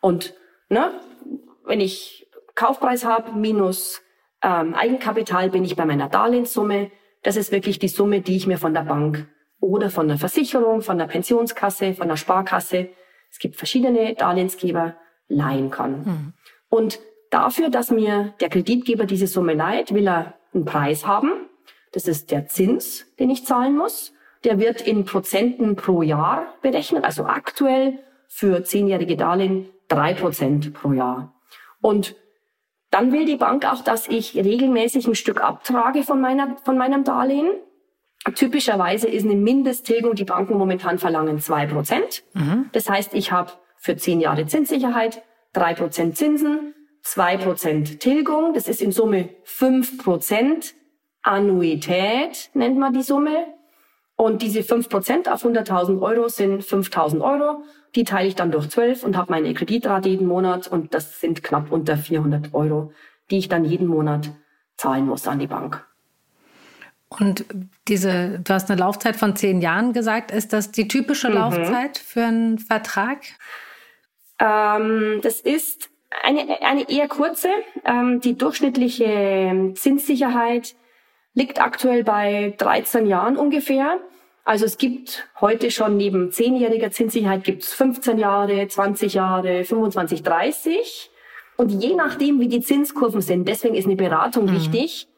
Und 0.00 0.34
ne, 0.68 1.00
wenn 1.64 1.80
ich 1.80 2.26
Kaufpreis 2.54 3.04
habe 3.04 3.32
minus 3.32 4.02
ähm, 4.42 4.74
Eigenkapital, 4.74 5.50
bin 5.50 5.64
ich 5.64 5.76
bei 5.76 5.84
meiner 5.84 6.08
Darlehenssumme. 6.08 6.90
Das 7.22 7.36
ist 7.36 7.52
wirklich 7.52 7.78
die 7.78 7.88
Summe, 7.88 8.20
die 8.20 8.36
ich 8.36 8.46
mir 8.46 8.58
von 8.58 8.74
der 8.74 8.82
Bank 8.82 9.28
oder 9.60 9.90
von 9.90 10.08
der 10.08 10.18
Versicherung, 10.18 10.82
von 10.82 10.98
der 10.98 11.06
Pensionskasse, 11.06 11.94
von 11.94 12.08
der 12.08 12.16
Sparkasse, 12.16 12.88
es 13.32 13.38
gibt 13.38 13.56
verschiedene 13.56 14.14
Darlehensgeber, 14.14 14.94
leihen 15.28 15.70
kann. 15.70 16.02
Mhm. 16.02 16.32
Und 16.68 17.00
Dafür, 17.32 17.70
dass 17.70 17.90
mir 17.90 18.34
der 18.42 18.50
Kreditgeber 18.50 19.06
diese 19.06 19.26
Summe 19.26 19.54
leiht, 19.54 19.94
will 19.94 20.06
er 20.06 20.34
einen 20.52 20.66
Preis 20.66 21.06
haben. 21.06 21.30
Das 21.92 22.06
ist 22.06 22.30
der 22.30 22.46
Zins, 22.46 23.06
den 23.18 23.30
ich 23.30 23.46
zahlen 23.46 23.74
muss. 23.74 24.12
Der 24.44 24.60
wird 24.60 24.82
in 24.82 25.06
Prozenten 25.06 25.74
pro 25.74 26.02
Jahr 26.02 26.52
berechnet, 26.60 27.04
also 27.04 27.24
aktuell 27.24 28.00
für 28.28 28.64
zehnjährige 28.64 29.16
Darlehen 29.16 29.70
drei 29.88 30.12
Prozent 30.12 30.74
pro 30.74 30.92
Jahr. 30.92 31.32
Und 31.80 32.16
dann 32.90 33.12
will 33.12 33.24
die 33.24 33.36
Bank 33.36 33.64
auch, 33.64 33.82
dass 33.82 34.08
ich 34.08 34.36
regelmäßig 34.36 35.06
ein 35.06 35.14
Stück 35.14 35.42
abtrage 35.42 36.02
von, 36.02 36.20
meiner, 36.20 36.58
von 36.66 36.76
meinem 36.76 37.02
Darlehen. 37.02 37.50
Typischerweise 38.34 39.08
ist 39.08 39.24
eine 39.24 39.36
Mindesttilgung, 39.36 40.16
die 40.16 40.24
Banken 40.24 40.58
momentan 40.58 40.98
verlangen, 40.98 41.38
zwei 41.38 41.64
Prozent. 41.64 42.24
Mhm. 42.34 42.68
Das 42.72 42.90
heißt, 42.90 43.14
ich 43.14 43.32
habe 43.32 43.52
für 43.78 43.96
zehn 43.96 44.20
Jahre 44.20 44.44
Zinssicherheit 44.44 45.22
drei 45.54 45.72
Prozent 45.72 46.18
Zinsen, 46.18 46.74
zwei 47.02 47.36
Prozent 47.36 48.00
Tilgung. 48.00 48.54
Das 48.54 48.68
ist 48.68 48.80
in 48.80 48.92
Summe 48.92 49.28
fünf 49.44 49.98
Prozent 49.98 50.74
Annuität, 51.22 52.50
nennt 52.54 52.78
man 52.78 52.92
die 52.92 53.02
Summe. 53.02 53.46
Und 54.16 54.42
diese 54.42 54.62
fünf 54.62 54.88
Prozent 54.88 55.28
auf 55.28 55.44
100.000 55.44 56.00
Euro 56.00 56.28
sind 56.28 56.62
5.000 56.62 57.20
Euro. 57.20 57.64
Die 57.94 58.04
teile 58.04 58.28
ich 58.28 58.34
dann 58.34 58.50
durch 58.50 58.68
zwölf 58.70 59.02
und 59.04 59.16
habe 59.16 59.32
meine 59.32 59.52
Kreditrate 59.54 60.08
jeden 60.08 60.26
Monat. 60.26 60.68
Und 60.68 60.94
das 60.94 61.20
sind 61.20 61.42
knapp 61.42 61.72
unter 61.72 61.96
400 61.96 62.54
Euro, 62.54 62.92
die 63.30 63.38
ich 63.38 63.48
dann 63.48 63.64
jeden 63.64 63.86
Monat 63.86 64.30
zahlen 64.76 65.06
muss 65.06 65.26
an 65.26 65.38
die 65.38 65.46
Bank. 65.46 65.84
Und 67.08 67.44
diese, 67.88 68.40
du 68.42 68.54
hast 68.54 68.70
eine 68.70 68.80
Laufzeit 68.80 69.16
von 69.16 69.36
zehn 69.36 69.60
Jahren 69.60 69.92
gesagt. 69.92 70.30
Ist 70.30 70.52
das 70.52 70.72
die 70.72 70.88
typische 70.88 71.28
mhm. 71.28 71.34
Laufzeit 71.34 71.98
für 71.98 72.24
einen 72.24 72.58
Vertrag? 72.58 73.18
Ähm, 74.38 75.20
das 75.22 75.40
ist 75.40 75.91
eine, 76.22 76.62
eine 76.62 76.88
eher 76.90 77.08
kurze. 77.08 77.48
Ähm, 77.84 78.20
die 78.20 78.36
durchschnittliche 78.36 79.72
Zinssicherheit 79.74 80.74
liegt 81.34 81.60
aktuell 81.60 82.04
bei 82.04 82.54
13 82.58 83.06
Jahren 83.06 83.36
ungefähr. 83.36 83.98
Also 84.44 84.64
es 84.64 84.76
gibt 84.76 85.28
heute 85.40 85.70
schon 85.70 85.96
neben 85.96 86.30
10-jähriger 86.30 86.90
Zinssicherheit 86.90 87.44
gibt 87.44 87.62
es 87.62 87.72
15 87.74 88.18
Jahre, 88.18 88.66
20 88.66 89.14
Jahre, 89.14 89.64
25, 89.64 90.22
30. 90.22 91.10
Und 91.56 91.70
je 91.70 91.94
nachdem, 91.94 92.40
wie 92.40 92.48
die 92.48 92.60
Zinskurven 92.60 93.20
sind, 93.20 93.46
deswegen 93.46 93.76
ist 93.76 93.86
eine 93.86 93.96
Beratung 93.96 94.46
mhm. 94.46 94.54
wichtig, 94.54 95.08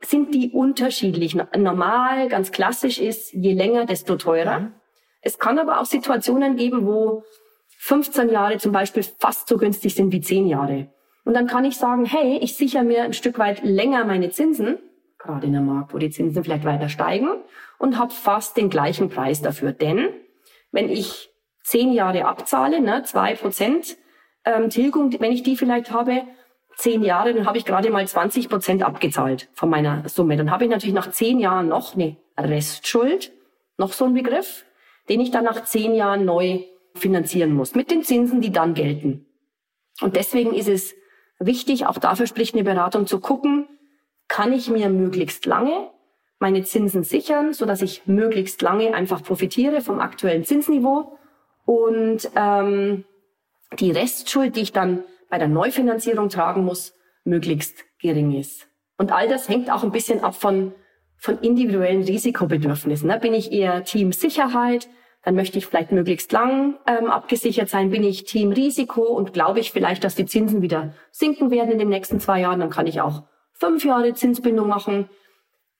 sind 0.00 0.34
die 0.34 0.50
unterschiedlich. 0.50 1.36
Normal, 1.56 2.28
ganz 2.28 2.50
klassisch 2.50 2.98
ist, 2.98 3.32
je 3.32 3.52
länger, 3.52 3.86
desto 3.86 4.16
teurer. 4.16 4.60
Mhm. 4.60 4.72
Es 5.20 5.38
kann 5.38 5.58
aber 5.58 5.80
auch 5.80 5.86
Situationen 5.86 6.56
geben, 6.56 6.86
wo 6.86 7.22
15 7.84 8.30
Jahre 8.30 8.56
zum 8.56 8.72
Beispiel 8.72 9.04
fast 9.18 9.46
so 9.46 9.58
günstig 9.58 9.94
sind 9.94 10.10
wie 10.10 10.22
10 10.22 10.46
Jahre. 10.46 10.88
Und 11.26 11.34
dann 11.34 11.46
kann 11.46 11.66
ich 11.66 11.76
sagen, 11.76 12.06
hey, 12.06 12.38
ich 12.38 12.56
sichere 12.56 12.82
mir 12.82 13.02
ein 13.02 13.12
Stück 13.12 13.38
weit 13.38 13.62
länger 13.62 14.06
meine 14.06 14.30
Zinsen 14.30 14.78
gerade 15.18 15.46
in 15.46 15.54
einem 15.54 15.66
Markt, 15.66 15.92
wo 15.92 15.98
die 15.98 16.10
Zinsen 16.10 16.44
vielleicht 16.44 16.64
weiter 16.64 16.88
steigen 16.88 17.28
und 17.78 17.98
habe 17.98 18.12
fast 18.12 18.56
den 18.56 18.70
gleichen 18.70 19.10
Preis 19.10 19.42
dafür. 19.42 19.72
Denn 19.72 20.08
wenn 20.72 20.88
ich 20.88 21.30
zehn 21.62 21.92
Jahre 21.92 22.24
abzahle, 22.24 22.80
ne, 22.80 23.02
zwei 23.04 23.34
Prozent 23.34 23.96
ähm, 24.46 24.70
Tilgung, 24.70 25.14
wenn 25.20 25.32
ich 25.32 25.42
die 25.42 25.56
vielleicht 25.56 25.90
habe, 25.90 26.22
zehn 26.76 27.02
Jahre, 27.02 27.34
dann 27.34 27.46
habe 27.46 27.58
ich 27.58 27.66
gerade 27.66 27.90
mal 27.90 28.06
20 28.06 28.48
Prozent 28.48 28.82
abgezahlt 28.82 29.48
von 29.52 29.68
meiner 29.68 30.08
Summe. 30.08 30.38
Dann 30.38 30.50
habe 30.50 30.64
ich 30.64 30.70
natürlich 30.70 30.94
nach 30.94 31.10
zehn 31.10 31.38
Jahren 31.38 31.68
noch 31.68 31.94
eine 31.94 32.16
Restschuld, 32.38 33.32
noch 33.76 33.92
so 33.92 34.06
ein 34.06 34.14
Begriff, 34.14 34.64
den 35.08 35.20
ich 35.20 35.30
dann 35.30 35.44
nach 35.44 35.64
zehn 35.64 35.94
Jahren 35.94 36.24
neu 36.24 36.64
finanzieren 36.94 37.54
muss, 37.54 37.74
mit 37.74 37.90
den 37.90 38.02
Zinsen, 38.02 38.40
die 38.40 38.52
dann 38.52 38.74
gelten. 38.74 39.26
Und 40.00 40.16
deswegen 40.16 40.54
ist 40.54 40.68
es 40.68 40.94
wichtig, 41.38 41.86
auch 41.86 41.98
dafür 41.98 42.26
spricht 42.26 42.54
eine 42.54 42.64
Beratung 42.64 43.06
zu 43.06 43.20
gucken, 43.20 43.66
kann 44.28 44.52
ich 44.52 44.70
mir 44.70 44.88
möglichst 44.88 45.46
lange 45.46 45.90
meine 46.38 46.62
Zinsen 46.62 47.04
sichern, 47.04 47.52
so 47.52 47.64
dass 47.64 47.80
ich 47.80 48.06
möglichst 48.06 48.60
lange 48.60 48.92
einfach 48.94 49.22
profitiere 49.22 49.80
vom 49.80 50.00
aktuellen 50.00 50.44
Zinsniveau 50.44 51.16
und 51.64 52.28
ähm, 52.36 53.04
die 53.78 53.90
Restschuld, 53.90 54.56
die 54.56 54.60
ich 54.60 54.72
dann 54.72 55.04
bei 55.30 55.38
der 55.38 55.48
Neufinanzierung 55.48 56.28
tragen 56.28 56.64
muss, 56.64 56.92
möglichst 57.24 57.84
gering 57.98 58.32
ist. 58.38 58.68
Und 58.98 59.10
all 59.10 59.28
das 59.28 59.48
hängt 59.48 59.70
auch 59.70 59.82
ein 59.82 59.90
bisschen 59.90 60.22
ab 60.22 60.34
von, 60.34 60.74
von 61.16 61.38
individuellen 61.38 62.02
Risikobedürfnissen. 62.02 63.08
Ne? 63.08 63.18
Bin 63.18 63.34
ich 63.34 63.50
eher 63.50 63.84
Team 63.84 64.12
Sicherheit, 64.12 64.88
dann 65.24 65.34
möchte 65.34 65.58
ich 65.58 65.66
vielleicht 65.66 65.90
möglichst 65.90 66.30
lang 66.32 66.76
ähm, 66.86 67.10
abgesichert 67.10 67.68
sein. 67.68 67.90
Bin 67.90 68.04
ich 68.04 68.24
Team 68.24 68.52
Risiko 68.52 69.02
und 69.02 69.32
glaube 69.32 69.60
ich 69.60 69.72
vielleicht, 69.72 70.04
dass 70.04 70.14
die 70.14 70.26
Zinsen 70.26 70.60
wieder 70.60 70.92
sinken 71.10 71.50
werden 71.50 71.72
in 71.72 71.78
den 71.78 71.88
nächsten 71.88 72.20
zwei 72.20 72.40
Jahren, 72.40 72.60
dann 72.60 72.70
kann 72.70 72.86
ich 72.86 73.00
auch 73.00 73.22
fünf 73.52 73.84
Jahre 73.84 74.12
Zinsbindung 74.12 74.68
machen. 74.68 75.08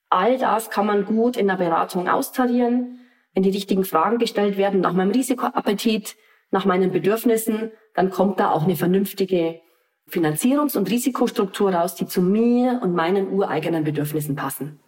All 0.08 0.38
das 0.38 0.70
kann 0.70 0.86
man 0.86 1.04
gut 1.04 1.36
in 1.36 1.48
der 1.48 1.56
Beratung 1.56 2.08
austarieren. 2.08 3.00
Wenn 3.34 3.42
die 3.42 3.50
richtigen 3.50 3.84
Fragen 3.84 4.18
gestellt 4.18 4.56
werden 4.56 4.80
nach 4.80 4.92
meinem 4.92 5.10
Risikoappetit, 5.10 6.16
nach 6.50 6.64
meinen 6.64 6.92
Bedürfnissen, 6.92 7.72
dann 7.94 8.10
kommt 8.10 8.40
da 8.40 8.50
auch 8.50 8.64
eine 8.64 8.76
vernünftige 8.76 9.60
Finanzierungs- 10.08 10.76
und 10.76 10.88
Risikostruktur 10.90 11.74
raus, 11.74 11.96
die 11.96 12.06
zu 12.06 12.22
mir 12.22 12.80
und 12.82 12.94
meinen 12.94 13.32
ureigenen 13.32 13.84
Bedürfnissen 13.84 14.36
passen. 14.36 14.80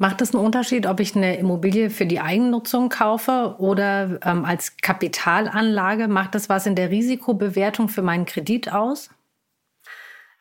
Macht 0.00 0.22
es 0.22 0.34
einen 0.34 0.42
Unterschied, 0.42 0.86
ob 0.86 0.98
ich 0.98 1.14
eine 1.14 1.36
Immobilie 1.36 1.90
für 1.90 2.06
die 2.06 2.20
Eigennutzung 2.20 2.88
kaufe 2.88 3.56
oder 3.58 4.18
ähm, 4.24 4.46
als 4.46 4.78
Kapitalanlage? 4.78 6.08
Macht 6.08 6.34
das 6.34 6.48
was 6.48 6.64
in 6.64 6.74
der 6.74 6.88
Risikobewertung 6.88 7.90
für 7.90 8.00
meinen 8.00 8.24
Kredit 8.24 8.72
aus? 8.72 9.10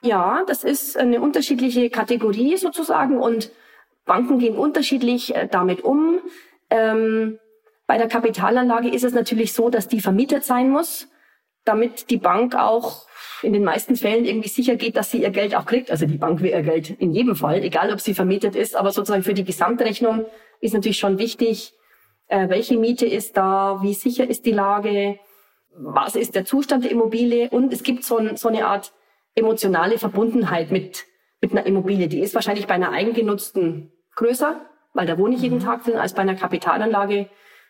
Ja, 0.01 0.45
das 0.47 0.63
ist 0.63 0.95
eine 0.95 1.19
unterschiedliche 1.19 1.89
Kategorie 1.89 2.55
sozusagen 2.55 3.17
und 3.17 3.51
Banken 4.05 4.39
gehen 4.39 4.55
unterschiedlich 4.55 5.35
äh, 5.35 5.49
damit 5.51 5.83
um. 5.83 6.21
Ähm, 6.69 7.37
bei 7.85 7.97
der 7.97 8.07
Kapitalanlage 8.07 8.87
ist 8.87 9.03
es 9.03 9.11
natürlich 9.11 9.51
so, 9.51 9.69
dass 9.69 9.89
die 9.89 9.99
vermietet 9.99 10.45
sein 10.45 10.69
muss, 10.69 11.09
damit 11.65 12.09
die 12.09 12.17
Bank 12.17 12.55
auch 12.55 13.08
in 13.41 13.53
den 13.53 13.63
meisten 13.63 13.95
Fällen 13.95 14.25
irgendwie 14.25 14.49
sicher 14.49 14.75
geht, 14.75 14.95
dass 14.95 15.11
sie 15.11 15.21
ihr 15.21 15.29
Geld 15.29 15.55
auch 15.55 15.65
kriegt. 15.65 15.91
Also 15.91 16.05
die 16.05 16.17
Bank 16.17 16.41
will 16.41 16.51
ihr 16.51 16.61
Geld 16.61 16.89
in 16.89 17.11
jedem 17.11 17.35
Fall, 17.35 17.63
egal 17.63 17.91
ob 17.91 18.01
sie 18.01 18.13
vermietet 18.13 18.55
ist, 18.55 18.75
aber 18.75 18.91
sozusagen 18.91 19.23
für 19.23 19.33
die 19.33 19.45
Gesamtrechnung 19.45 20.25
ist 20.61 20.73
natürlich 20.73 20.99
schon 20.99 21.17
wichtig, 21.17 21.73
äh, 22.27 22.49
welche 22.49 22.77
Miete 22.77 23.05
ist 23.05 23.37
da, 23.37 23.79
wie 23.81 23.93
sicher 23.93 24.29
ist 24.29 24.45
die 24.45 24.51
Lage, 24.51 25.19
was 25.75 26.15
ist 26.15 26.35
der 26.35 26.45
Zustand 26.45 26.83
der 26.83 26.91
Immobilie 26.91 27.49
und 27.49 27.73
es 27.73 27.83
gibt 27.83 28.03
so, 28.03 28.17
ein, 28.17 28.35
so 28.35 28.49
eine 28.49 28.65
Art 28.65 28.93
emotionale 29.35 29.97
Verbundenheit 29.97 30.71
mit, 30.71 31.05
mit 31.41 31.51
einer 31.51 31.65
Immobilie. 31.65 32.07
Die 32.07 32.19
ist 32.19 32.35
wahrscheinlich 32.35 32.67
bei 32.67 32.73
einer 32.73 32.91
eigengenutzten 32.91 33.91
größer, 34.15 34.61
weil 34.93 35.07
da 35.07 35.17
wohne 35.17 35.35
ich 35.35 35.41
jeden 35.41 35.59
mhm. 35.59 35.63
Tag 35.63 35.83
drin, 35.83 35.95
als 35.95 36.13
bei 36.13 36.21
einer 36.21 36.35
Kapitalanlage. 36.35 37.29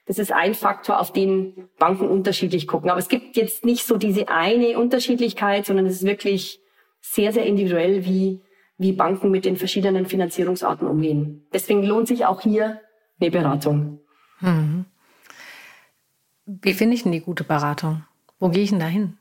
Das 0.10 0.18
ist 0.18 0.32
ein 0.32 0.56
Faktor, 0.56 1.00
auf 1.00 1.13
den 1.13 1.70
Banken 1.78 2.08
unterschiedlich 2.08 2.66
gucken. 2.66 2.89
Aber 2.89 2.98
es 2.98 3.10
gibt 3.10 3.38
jetzt 3.38 3.63
nicht 3.63 3.86
so 3.86 3.96
diese 3.96 4.28
eine 4.28 4.80
Unterschiedlichkeit, 4.80 5.68
sondern 5.68 5.86
es 5.86 5.98
ist 5.98 6.04
wirklich 6.04 6.60
sehr, 7.00 7.32
sehr 7.32 7.46
individuell, 7.46 8.04
wie, 8.06 8.42
wie 8.80 8.92
Banken 8.92 9.30
mit 9.30 9.46
den 9.46 9.56
verschiedenen 9.56 10.08
Finanzierungsarten 10.08 10.88
umgehen. 10.88 11.46
Deswegen 11.54 11.84
lohnt 11.84 12.08
sich 12.08 12.25
auch 12.25 12.42
hier 12.42 12.82
eine 13.22 13.30
Beratung. 13.30 14.00
Mhm. 14.39 14.86
Wie 16.48 16.74
finde 16.74 16.96
ich 16.96 17.04
denn 17.04 17.12
die 17.12 17.22
gute 17.22 17.44
Beratung? 17.44 18.04
Wo 18.39 18.50
gehe 18.50 18.63
ich 18.63 18.72
denn 18.72 18.80
da 18.80 18.88
hin? 18.88 19.16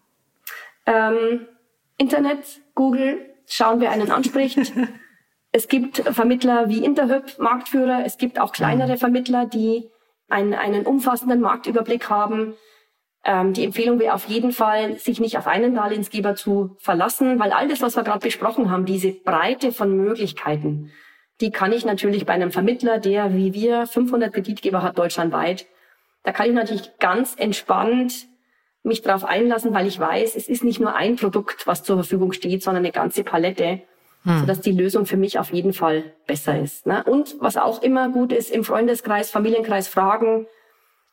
Ähm, 0.86 1.40
Internet, 1.98 2.62
Google, 2.74 3.26
schauen, 3.46 3.80
wer 3.80 3.90
einen 3.90 4.10
anspricht. 4.10 4.72
es 5.52 5.68
gibt 5.68 5.98
Vermittler 5.98 6.70
wie 6.70 6.82
Interhyp, 6.82 7.38
Marktführer. 7.38 8.06
Es 8.06 8.16
gibt 8.16 8.40
auch 8.40 8.52
kleinere 8.52 8.94
mhm. 8.94 8.98
Vermittler, 8.98 9.44
die 9.44 9.90
einen, 10.28 10.54
einen 10.54 10.86
umfassenden 10.86 11.40
Marktüberblick 11.40 12.08
haben. 12.10 12.54
Ähm, 13.24 13.52
die 13.52 13.64
Empfehlung 13.64 13.98
wäre 13.98 14.14
auf 14.14 14.26
jeden 14.28 14.52
Fall, 14.52 14.96
sich 14.96 15.20
nicht 15.20 15.38
auf 15.38 15.46
einen 15.46 15.74
Darlehensgeber 15.74 16.34
zu 16.34 16.76
verlassen, 16.78 17.38
weil 17.38 17.52
all 17.52 17.68
das, 17.68 17.80
was 17.80 17.96
wir 17.96 18.04
gerade 18.04 18.20
besprochen 18.20 18.70
haben, 18.70 18.84
diese 18.84 19.12
Breite 19.12 19.72
von 19.72 19.96
Möglichkeiten, 19.96 20.90
die 21.40 21.50
kann 21.50 21.72
ich 21.72 21.84
natürlich 21.84 22.26
bei 22.26 22.32
einem 22.32 22.50
Vermittler, 22.50 22.98
der 22.98 23.34
wie 23.34 23.54
wir 23.54 23.86
500 23.86 24.32
Kreditgeber 24.32 24.82
hat 24.82 24.98
deutschlandweit, 24.98 25.66
da 26.24 26.32
kann 26.32 26.48
ich 26.48 26.54
natürlich 26.54 26.98
ganz 26.98 27.34
entspannt 27.36 28.26
mich 28.82 29.02
darauf 29.02 29.24
einlassen, 29.24 29.74
weil 29.74 29.86
ich 29.86 29.98
weiß, 29.98 30.34
es 30.34 30.48
ist 30.48 30.64
nicht 30.64 30.80
nur 30.80 30.94
ein 30.94 31.16
Produkt, 31.16 31.66
was 31.66 31.82
zur 31.82 31.96
Verfügung 31.96 32.32
steht, 32.32 32.62
sondern 32.62 32.84
eine 32.84 32.92
ganze 32.92 33.22
Palette, 33.24 33.82
hm. 34.24 34.40
sodass 34.40 34.60
die 34.60 34.72
Lösung 34.72 35.06
für 35.06 35.16
mich 35.16 35.38
auf 35.38 35.52
jeden 35.52 35.72
Fall 35.72 36.04
besser 36.26 36.60
ist. 36.60 36.86
Ne? 36.86 37.04
Und 37.04 37.36
was 37.40 37.56
auch 37.56 37.82
immer 37.82 38.08
gut 38.08 38.32
ist, 38.32 38.50
im 38.50 38.64
Freundeskreis, 38.64 39.30
Familienkreis 39.30 39.88
fragen, 39.88 40.46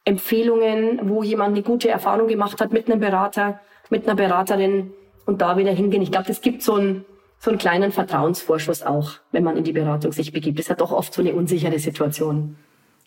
Empfehlungen, 0.05 1.09
wo 1.09 1.23
jemand 1.23 1.55
eine 1.55 1.63
gute 1.63 1.89
Erfahrung 1.89 2.27
gemacht 2.27 2.61
hat 2.61 2.71
mit 2.71 2.89
einem 2.89 2.99
Berater, 2.99 3.59
mit 3.89 4.05
einer 4.05 4.15
Beraterin 4.15 4.93
und 5.25 5.41
da 5.41 5.57
wieder 5.57 5.71
hingehen. 5.71 6.01
Ich 6.01 6.11
glaube, 6.11 6.29
es 6.29 6.41
gibt 6.41 6.61
so 6.61 6.75
einen, 6.75 7.05
so 7.39 7.49
einen 7.49 7.57
kleinen 7.57 7.91
Vertrauensvorschuss 7.91 8.83
auch, 8.83 9.13
wenn 9.31 9.43
man 9.43 9.57
in 9.57 9.63
die 9.63 9.73
Beratung 9.73 10.11
sich 10.11 10.31
begibt. 10.31 10.59
Das 10.59 10.65
ist 10.65 10.69
ja 10.69 10.75
doch 10.75 10.91
oft 10.91 11.13
so 11.13 11.21
eine 11.21 11.33
unsichere 11.33 11.79
Situation. 11.79 12.57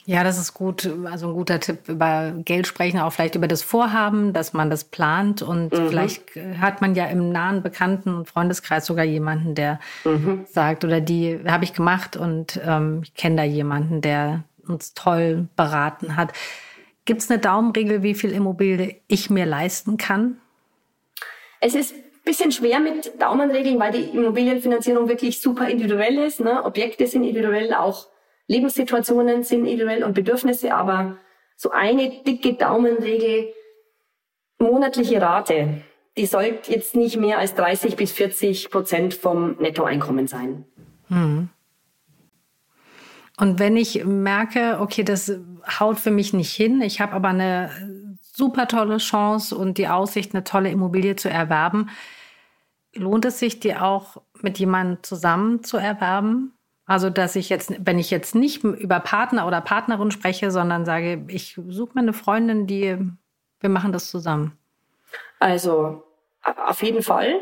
Ja, 0.09 0.25
das 0.25 0.39
ist 0.39 0.55
gut. 0.55 0.91
Also 1.05 1.29
ein 1.29 1.35
guter 1.35 1.61
Tipp 1.61 1.87
über 1.87 2.33
Geld 2.43 2.67
sprechen, 2.67 2.99
auch 2.99 3.13
vielleicht 3.13 3.35
über 3.35 3.47
das 3.47 3.63
Vorhaben, 3.63 4.33
dass 4.33 4.55
man 4.55 4.71
das 4.71 4.85
plant. 4.85 5.43
Und 5.43 5.75
mhm. 5.75 5.89
vielleicht 5.89 6.23
hat 6.59 6.81
man 6.81 6.95
ja 6.95 7.05
im 7.05 7.31
nahen 7.31 7.63
Bekannten- 7.63 8.15
und 8.15 8.27
Freundeskreis 8.27 8.87
sogar 8.87 9.05
jemanden, 9.05 9.55
der 9.55 9.81
mhm. 10.05 10.47
sagt, 10.51 10.83
oder 10.87 11.03
die 11.03 11.39
habe 11.47 11.65
ich 11.65 11.75
gemacht 11.75 12.17
und 12.17 12.59
ähm, 12.67 13.03
ich 13.03 13.13
kenne 13.17 13.37
da 13.37 13.43
jemanden, 13.43 14.01
der 14.01 14.45
uns 14.67 14.95
toll 14.95 15.47
beraten 15.57 16.17
hat. 16.17 16.33
Gibt 17.05 17.21
es 17.21 17.31
eine 17.31 17.39
Daumenregel, 17.39 18.03
wie 18.03 18.15
viel 18.15 18.33
Immobilie 18.33 19.03
ich 19.09 19.29
mir 19.29 19.45
leisten 19.45 19.99
kann? 19.99 20.39
Es 21.61 21.75
ist 21.75 21.93
ein 21.93 22.03
bisschen 22.25 22.51
schwer 22.51 22.81
mit 22.81 23.13
Daumenregeln, 23.21 23.79
weil 23.79 23.93
die 23.93 24.05
Immobilienfinanzierung 24.17 25.07
wirklich 25.07 25.43
super 25.43 25.69
individuell 25.69 26.17
ist. 26.17 26.41
Ne? 26.41 26.65
Objekte 26.65 27.07
sind 27.07 27.25
individuell, 27.25 27.75
auch 27.75 28.07
Lebenssituationen 28.49 29.45
sind 29.45 29.67
individuell 29.67 30.03
und 30.03 30.15
Bedürfnisse, 30.15 30.75
aber 30.75 31.19
so 31.57 31.71
eine 31.71 32.23
dicke 32.25 32.55
Daumenregel, 32.55 33.53
monatliche 34.59 35.21
Rate, 35.21 35.83
die 36.17 36.27
sollte 36.27 36.73
jetzt 36.73 36.97
nicht 36.97 37.17
mehr 37.17 37.39
als 37.39 37.55
30 37.55 37.95
bis 37.97 38.11
40 38.13 38.71
Prozent 38.71 39.15
vom 39.15 39.57
Nettoeinkommen 39.59 40.27
sein. 40.27 40.65
Hm. 41.09 41.49
Und 43.39 43.61
wenn 43.61 43.77
ich 43.77 44.05
merke, 44.05 44.79
okay, 44.81 45.05
das 45.05 45.33
haut 45.79 46.01
für 46.01 46.11
mich 46.11 46.33
nicht 46.33 46.53
hin, 46.53 46.81
ich 46.81 47.01
habe 47.01 47.13
aber 47.13 47.29
eine 47.29 47.71
super 48.21 48.67
tolle 48.67 48.99
Chance 48.99 49.57
und 49.57 49.79
die 49.79 49.89
Aussicht, 49.89 50.35
eine 50.35 50.43
tolle 50.43 50.71
Immobilie 50.71 51.15
zu 51.15 51.31
erwerben, 51.31 51.89
lohnt 52.95 53.25
es 53.25 53.39
sich, 53.39 53.61
die 53.61 53.77
auch 53.77 54.23
mit 54.41 54.59
jemandem 54.59 55.03
zusammen 55.03 55.63
zu 55.63 55.77
erwerben? 55.77 56.53
Also, 56.89 57.11
dass 57.11 57.37
ich 57.37 57.51
jetzt, 57.51 57.75
wenn 57.87 57.99
ich 57.99 58.11
jetzt 58.11 58.35
nicht 58.35 58.65
über 58.65 58.99
Partner 58.99 59.47
oder 59.47 59.61
Partnerin 59.61 60.11
spreche, 60.11 60.51
sondern 60.51 60.87
sage, 60.87 61.23
ich 61.29 61.61
suche 61.69 61.91
mir 61.93 62.01
eine 62.01 62.15
Freundin, 62.15 62.67
die, 62.67 62.97
wir 63.61 63.69
machen 63.69 63.93
das 63.93 64.11
zusammen. 64.11 64.57
Also, 65.39 66.03
auf 66.67 66.83
jeden 66.83 67.03
Fall. 67.03 67.41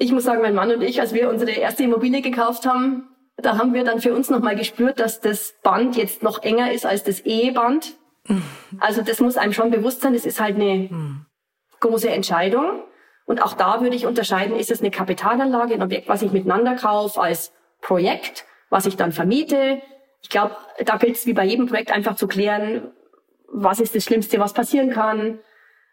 Ich 0.00 0.10
muss 0.10 0.24
sagen, 0.24 0.42
mein 0.42 0.56
Mann 0.56 0.72
und 0.72 0.82
ich, 0.82 1.00
als 1.00 1.14
wir 1.14 1.30
unsere 1.30 1.52
erste 1.52 1.84
Immobilie 1.84 2.22
gekauft 2.22 2.66
haben, 2.66 3.08
da 3.36 3.56
haben 3.56 3.72
wir 3.72 3.84
dann 3.84 4.00
für 4.00 4.12
uns 4.12 4.30
nochmal 4.30 4.56
gespürt, 4.56 4.98
dass 4.98 5.20
das 5.20 5.54
Band 5.62 5.96
jetzt 5.96 6.24
noch 6.24 6.42
enger 6.42 6.72
ist 6.72 6.84
als 6.84 7.04
das 7.04 7.20
Eheband. 7.20 7.94
Also, 8.80 9.02
das 9.02 9.20
muss 9.20 9.36
einem 9.36 9.52
schon 9.52 9.70
bewusst 9.70 10.00
sein. 10.00 10.12
Das 10.12 10.26
ist 10.26 10.40
halt 10.40 10.56
eine 10.56 10.90
große 11.78 12.10
Entscheidung. 12.10 12.82
Und 13.26 13.44
auch 13.44 13.52
da 13.52 13.80
würde 13.80 13.94
ich 13.94 14.06
unterscheiden, 14.06 14.56
ist 14.56 14.72
es 14.72 14.80
eine 14.80 14.90
Kapitalanlage, 14.90 15.74
ein 15.74 15.82
Objekt, 15.82 16.08
was 16.08 16.22
ich 16.22 16.32
miteinander 16.32 16.74
kaufe 16.74 17.20
als 17.20 17.52
Projekt 17.80 18.44
was 18.70 18.86
ich 18.86 18.96
dann 18.96 19.12
vermiete. 19.12 19.80
Ich 20.22 20.30
glaube, 20.30 20.56
da 20.84 20.96
gilt 20.96 21.16
es 21.16 21.26
wie 21.26 21.32
bei 21.32 21.44
jedem 21.44 21.66
Projekt 21.66 21.92
einfach 21.92 22.16
zu 22.16 22.26
klären, 22.26 22.90
was 23.48 23.80
ist 23.80 23.94
das 23.94 24.04
Schlimmste, 24.04 24.40
was 24.40 24.52
passieren 24.52 24.90
kann. 24.90 25.38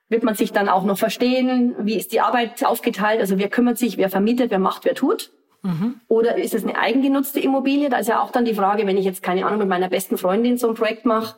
Wird 0.10 0.24
man 0.24 0.36
sich 0.36 0.52
dann 0.52 0.70
auch 0.70 0.84
noch 0.84 0.98
verstehen? 0.98 1.76
Wie 1.80 1.98
ist 1.98 2.12
die 2.12 2.22
Arbeit 2.22 2.64
aufgeteilt? 2.66 3.20
Also 3.20 3.38
wer 3.38 3.50
kümmert 3.50 3.78
sich, 3.78 3.98
wer 3.98 4.10
vermietet, 4.10 4.52
wer 4.52 4.60
macht, 4.60 4.86
wer 4.86 4.96
tut? 4.96 5.32
Mhm. 5.62 6.02
Oder 6.08 6.38
ist 6.38 6.54
es 6.54 6.64
eine 6.64 6.78
eigengenutzte 6.78 7.40
Immobilie? 7.40 7.90
Da 7.90 7.98
ist 7.98 8.10
ja 8.10 8.22
auch 8.22 8.32
dann 8.32 8.46
die 8.46 8.54
Frage, 8.54 8.86
wenn 8.86 8.98
ich 8.98 9.06
jetzt 9.06 9.24
keine 9.24 9.46
Ahnung 9.46 9.60
mit 9.60 9.70
meiner 9.70 9.90
besten 9.90 10.18
Freundin 10.18 10.58
so 10.58 10.68
ein 10.68 10.76
Projekt 10.76 11.06
mache, 11.06 11.38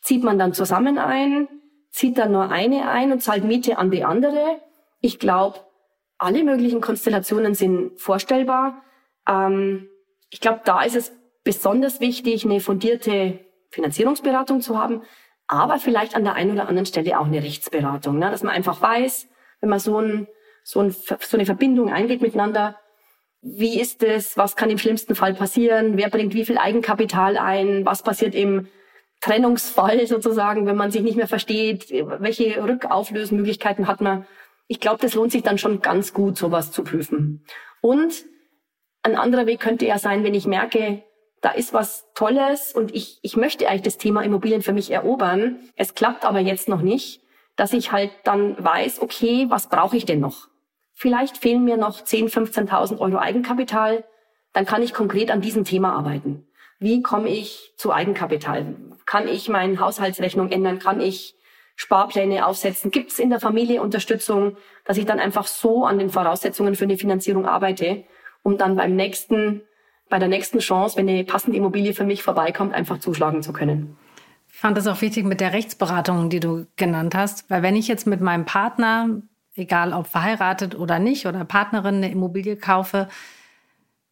zieht 0.00 0.24
man 0.24 0.38
dann 0.38 0.52
zusammen 0.52 0.98
ein, 0.98 1.48
zieht 1.90 2.18
dann 2.18 2.32
nur 2.32 2.50
eine 2.50 2.88
ein 2.88 3.12
und 3.12 3.22
zahlt 3.22 3.44
Miete 3.44 3.78
an 3.78 3.90
die 3.90 4.04
andere? 4.04 4.60
Ich 5.00 5.18
glaube, 5.18 5.60
alle 6.18 6.42
möglichen 6.42 6.80
Konstellationen 6.80 7.54
sind 7.54 8.00
vorstellbar. 8.00 8.82
Ähm, 9.28 9.88
ich 10.32 10.40
glaube, 10.40 10.62
da 10.64 10.82
ist 10.82 10.96
es 10.96 11.12
besonders 11.44 12.00
wichtig, 12.00 12.44
eine 12.44 12.60
fundierte 12.60 13.40
Finanzierungsberatung 13.70 14.62
zu 14.62 14.78
haben, 14.78 15.02
aber 15.46 15.78
vielleicht 15.78 16.16
an 16.16 16.24
der 16.24 16.34
einen 16.34 16.52
oder 16.52 16.68
anderen 16.68 16.86
Stelle 16.86 17.20
auch 17.20 17.26
eine 17.26 17.42
Rechtsberatung, 17.42 18.18
ne? 18.18 18.30
dass 18.30 18.42
man 18.42 18.54
einfach 18.54 18.80
weiß, 18.80 19.28
wenn 19.60 19.68
man 19.68 19.78
so, 19.78 19.98
ein, 19.98 20.26
so, 20.64 20.80
ein, 20.80 20.90
so 20.90 21.36
eine 21.36 21.44
Verbindung 21.44 21.92
eingeht 21.92 22.22
miteinander, 22.22 22.78
wie 23.42 23.78
ist 23.78 24.02
es, 24.02 24.38
was 24.38 24.56
kann 24.56 24.70
im 24.70 24.78
schlimmsten 24.78 25.14
Fall 25.14 25.34
passieren, 25.34 25.98
wer 25.98 26.08
bringt 26.08 26.32
wie 26.32 26.46
viel 26.46 26.56
Eigenkapital 26.56 27.36
ein, 27.36 27.84
was 27.84 28.02
passiert 28.02 28.34
im 28.34 28.68
Trennungsfall 29.20 30.06
sozusagen, 30.06 30.64
wenn 30.64 30.76
man 30.76 30.90
sich 30.90 31.02
nicht 31.02 31.16
mehr 31.16 31.28
versteht, 31.28 31.90
welche 31.90 32.64
Rückauflösmöglichkeiten 32.64 33.86
hat 33.86 34.00
man. 34.00 34.26
Ich 34.66 34.80
glaube, 34.80 35.02
das 35.02 35.12
lohnt 35.12 35.32
sich 35.32 35.42
dann 35.42 35.58
schon 35.58 35.82
ganz 35.82 36.14
gut, 36.14 36.38
sowas 36.38 36.72
zu 36.72 36.84
prüfen. 36.84 37.44
Und 37.82 38.24
ein 39.02 39.16
anderer 39.16 39.46
Weg 39.46 39.60
könnte 39.60 39.86
ja 39.86 39.98
sein, 39.98 40.24
wenn 40.24 40.34
ich 40.34 40.46
merke, 40.46 41.02
da 41.40 41.50
ist 41.50 41.72
was 41.72 42.06
Tolles 42.14 42.72
und 42.72 42.94
ich, 42.94 43.18
ich 43.22 43.36
möchte 43.36 43.68
eigentlich 43.68 43.82
das 43.82 43.98
Thema 43.98 44.22
Immobilien 44.22 44.62
für 44.62 44.72
mich 44.72 44.90
erobern. 44.90 45.58
Es 45.74 45.94
klappt 45.94 46.24
aber 46.24 46.38
jetzt 46.38 46.68
noch 46.68 46.82
nicht, 46.82 47.20
dass 47.56 47.72
ich 47.72 47.90
halt 47.90 48.12
dann 48.24 48.62
weiß, 48.62 49.02
okay, 49.02 49.46
was 49.48 49.68
brauche 49.68 49.96
ich 49.96 50.04
denn 50.04 50.20
noch? 50.20 50.48
Vielleicht 50.94 51.38
fehlen 51.38 51.64
mir 51.64 51.76
noch 51.76 52.04
10, 52.04 52.28
15.000 52.28 52.98
Euro 52.98 53.18
Eigenkapital. 53.18 54.04
Dann 54.52 54.66
kann 54.66 54.82
ich 54.82 54.94
konkret 54.94 55.30
an 55.30 55.40
diesem 55.40 55.64
Thema 55.64 55.94
arbeiten. 55.94 56.46
Wie 56.78 57.02
komme 57.02 57.28
ich 57.28 57.72
zu 57.76 57.92
Eigenkapital? 57.92 58.76
Kann 59.04 59.26
ich 59.26 59.48
meine 59.48 59.80
Haushaltsrechnung 59.80 60.50
ändern? 60.50 60.78
Kann 60.78 61.00
ich 61.00 61.34
Sparpläne 61.74 62.46
aufsetzen? 62.46 62.90
Gibt 62.90 63.10
es 63.10 63.18
in 63.18 63.30
der 63.30 63.40
Familie 63.40 63.82
Unterstützung, 63.82 64.56
dass 64.84 64.96
ich 64.96 65.06
dann 65.06 65.18
einfach 65.18 65.46
so 65.46 65.86
an 65.86 65.98
den 65.98 66.10
Voraussetzungen 66.10 66.76
für 66.76 66.84
eine 66.84 66.98
Finanzierung 66.98 67.46
arbeite? 67.46 68.04
Um 68.42 68.58
dann 68.58 68.76
beim 68.76 68.96
nächsten, 68.96 69.62
bei 70.08 70.18
der 70.18 70.28
nächsten 70.28 70.58
Chance, 70.58 70.96
wenn 70.96 71.08
eine 71.08 71.24
passende 71.24 71.56
Immobilie 71.56 71.94
für 71.94 72.04
mich 72.04 72.22
vorbeikommt, 72.22 72.74
einfach 72.74 72.98
zuschlagen 72.98 73.42
zu 73.42 73.52
können. 73.52 73.96
Ich 74.48 74.58
fand 74.58 74.76
das 74.76 74.86
auch 74.86 75.00
wichtig 75.00 75.24
mit 75.24 75.40
der 75.40 75.52
Rechtsberatung, 75.52 76.28
die 76.28 76.40
du 76.40 76.66
genannt 76.76 77.14
hast, 77.14 77.48
weil 77.50 77.62
wenn 77.62 77.76
ich 77.76 77.88
jetzt 77.88 78.06
mit 78.06 78.20
meinem 78.20 78.44
Partner, 78.44 79.22
egal 79.54 79.92
ob 79.92 80.06
verheiratet 80.06 80.74
oder 80.74 80.98
nicht, 80.98 81.26
oder 81.26 81.44
Partnerin 81.44 81.96
eine 81.96 82.10
Immobilie 82.10 82.56
kaufe, 82.56 83.08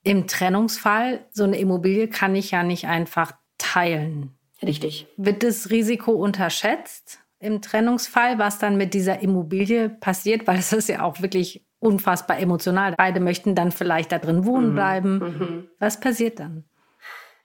im 0.03 0.27
Trennungsfall, 0.27 1.27
so 1.31 1.45
eine 1.45 1.59
Immobilie 1.59 2.09
kann 2.09 2.35
ich 2.35 2.53
ja 2.53 2.63
nicht 2.63 2.87
einfach 2.87 3.33
teilen. 3.59 4.35
Richtig. 4.63 5.07
Wird 5.17 5.43
das 5.43 5.71
Risiko 5.71 6.13
unterschätzt 6.13 7.21
im 7.39 7.63
Trennungsfall, 7.63 8.39
was 8.39 8.59
dann 8.59 8.77
mit 8.77 8.95
dieser 8.95 9.21
Immobilie 9.21 9.89
passiert? 9.89 10.47
Weil 10.47 10.59
es 10.59 10.73
ist 10.73 10.89
ja 10.89 11.03
auch 11.03 11.21
wirklich 11.21 11.65
unfassbar 11.81 12.39
emotional. 12.39 12.95
Beide 12.97 13.21
möchten 13.21 13.55
dann 13.55 13.73
vielleicht 13.73 14.13
da 14.13 14.19
drin 14.19 14.45
wohnen 14.45 14.71
mhm. 14.71 14.75
bleiben. 14.75 15.19
Mhm. 15.19 15.69
Was 15.79 15.99
passiert 15.99 16.39
dann? 16.39 16.65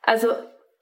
Also 0.02 0.28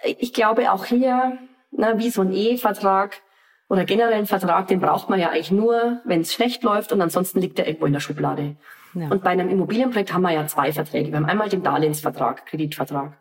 ich 0.03 0.33
glaube 0.33 0.71
auch 0.71 0.85
hier, 0.85 1.37
na, 1.71 1.97
wie 1.97 2.09
so 2.09 2.21
ein 2.21 2.33
Ehevertrag 2.33 3.21
oder 3.69 3.85
generell 3.85 4.13
ein 4.13 4.25
Vertrag, 4.25 4.67
den 4.67 4.81
braucht 4.81 5.09
man 5.09 5.19
ja 5.19 5.29
eigentlich 5.29 5.51
nur, 5.51 6.01
wenn 6.03 6.21
es 6.21 6.33
schlecht 6.33 6.63
läuft 6.63 6.91
und 6.91 7.01
ansonsten 7.01 7.39
liegt 7.39 7.57
er 7.59 7.67
irgendwo 7.67 7.85
in 7.85 7.93
der 7.93 8.01
Schublade. 8.01 8.57
Ja. 8.93 9.07
Und 9.07 9.23
bei 9.23 9.31
einem 9.31 9.49
Immobilienprojekt 9.49 10.13
haben 10.13 10.21
wir 10.21 10.31
ja 10.31 10.45
zwei 10.47 10.71
Verträge. 10.71 11.09
Wir 11.09 11.15
haben 11.15 11.25
einmal 11.25 11.49
den 11.49 11.63
Darlehensvertrag, 11.63 12.45
Kreditvertrag. 12.45 13.13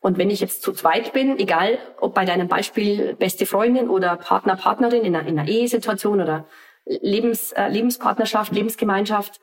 Und 0.00 0.18
wenn 0.18 0.30
ich 0.30 0.40
jetzt 0.40 0.62
zu 0.62 0.72
zweit 0.72 1.12
bin, 1.12 1.38
egal 1.38 1.78
ob 2.00 2.14
bei 2.14 2.24
deinem 2.24 2.46
Beispiel 2.46 3.14
beste 3.14 3.46
Freundin 3.46 3.88
oder 3.88 4.16
Partner, 4.16 4.54
Partnerin 4.54 5.04
in 5.04 5.16
einer, 5.16 5.26
in 5.26 5.38
einer 5.38 5.48
Ehesituation 5.48 6.20
oder 6.20 6.44
Lebens, 6.84 7.50
äh, 7.52 7.68
Lebenspartnerschaft, 7.68 8.52
Lebensgemeinschaft, 8.52 9.40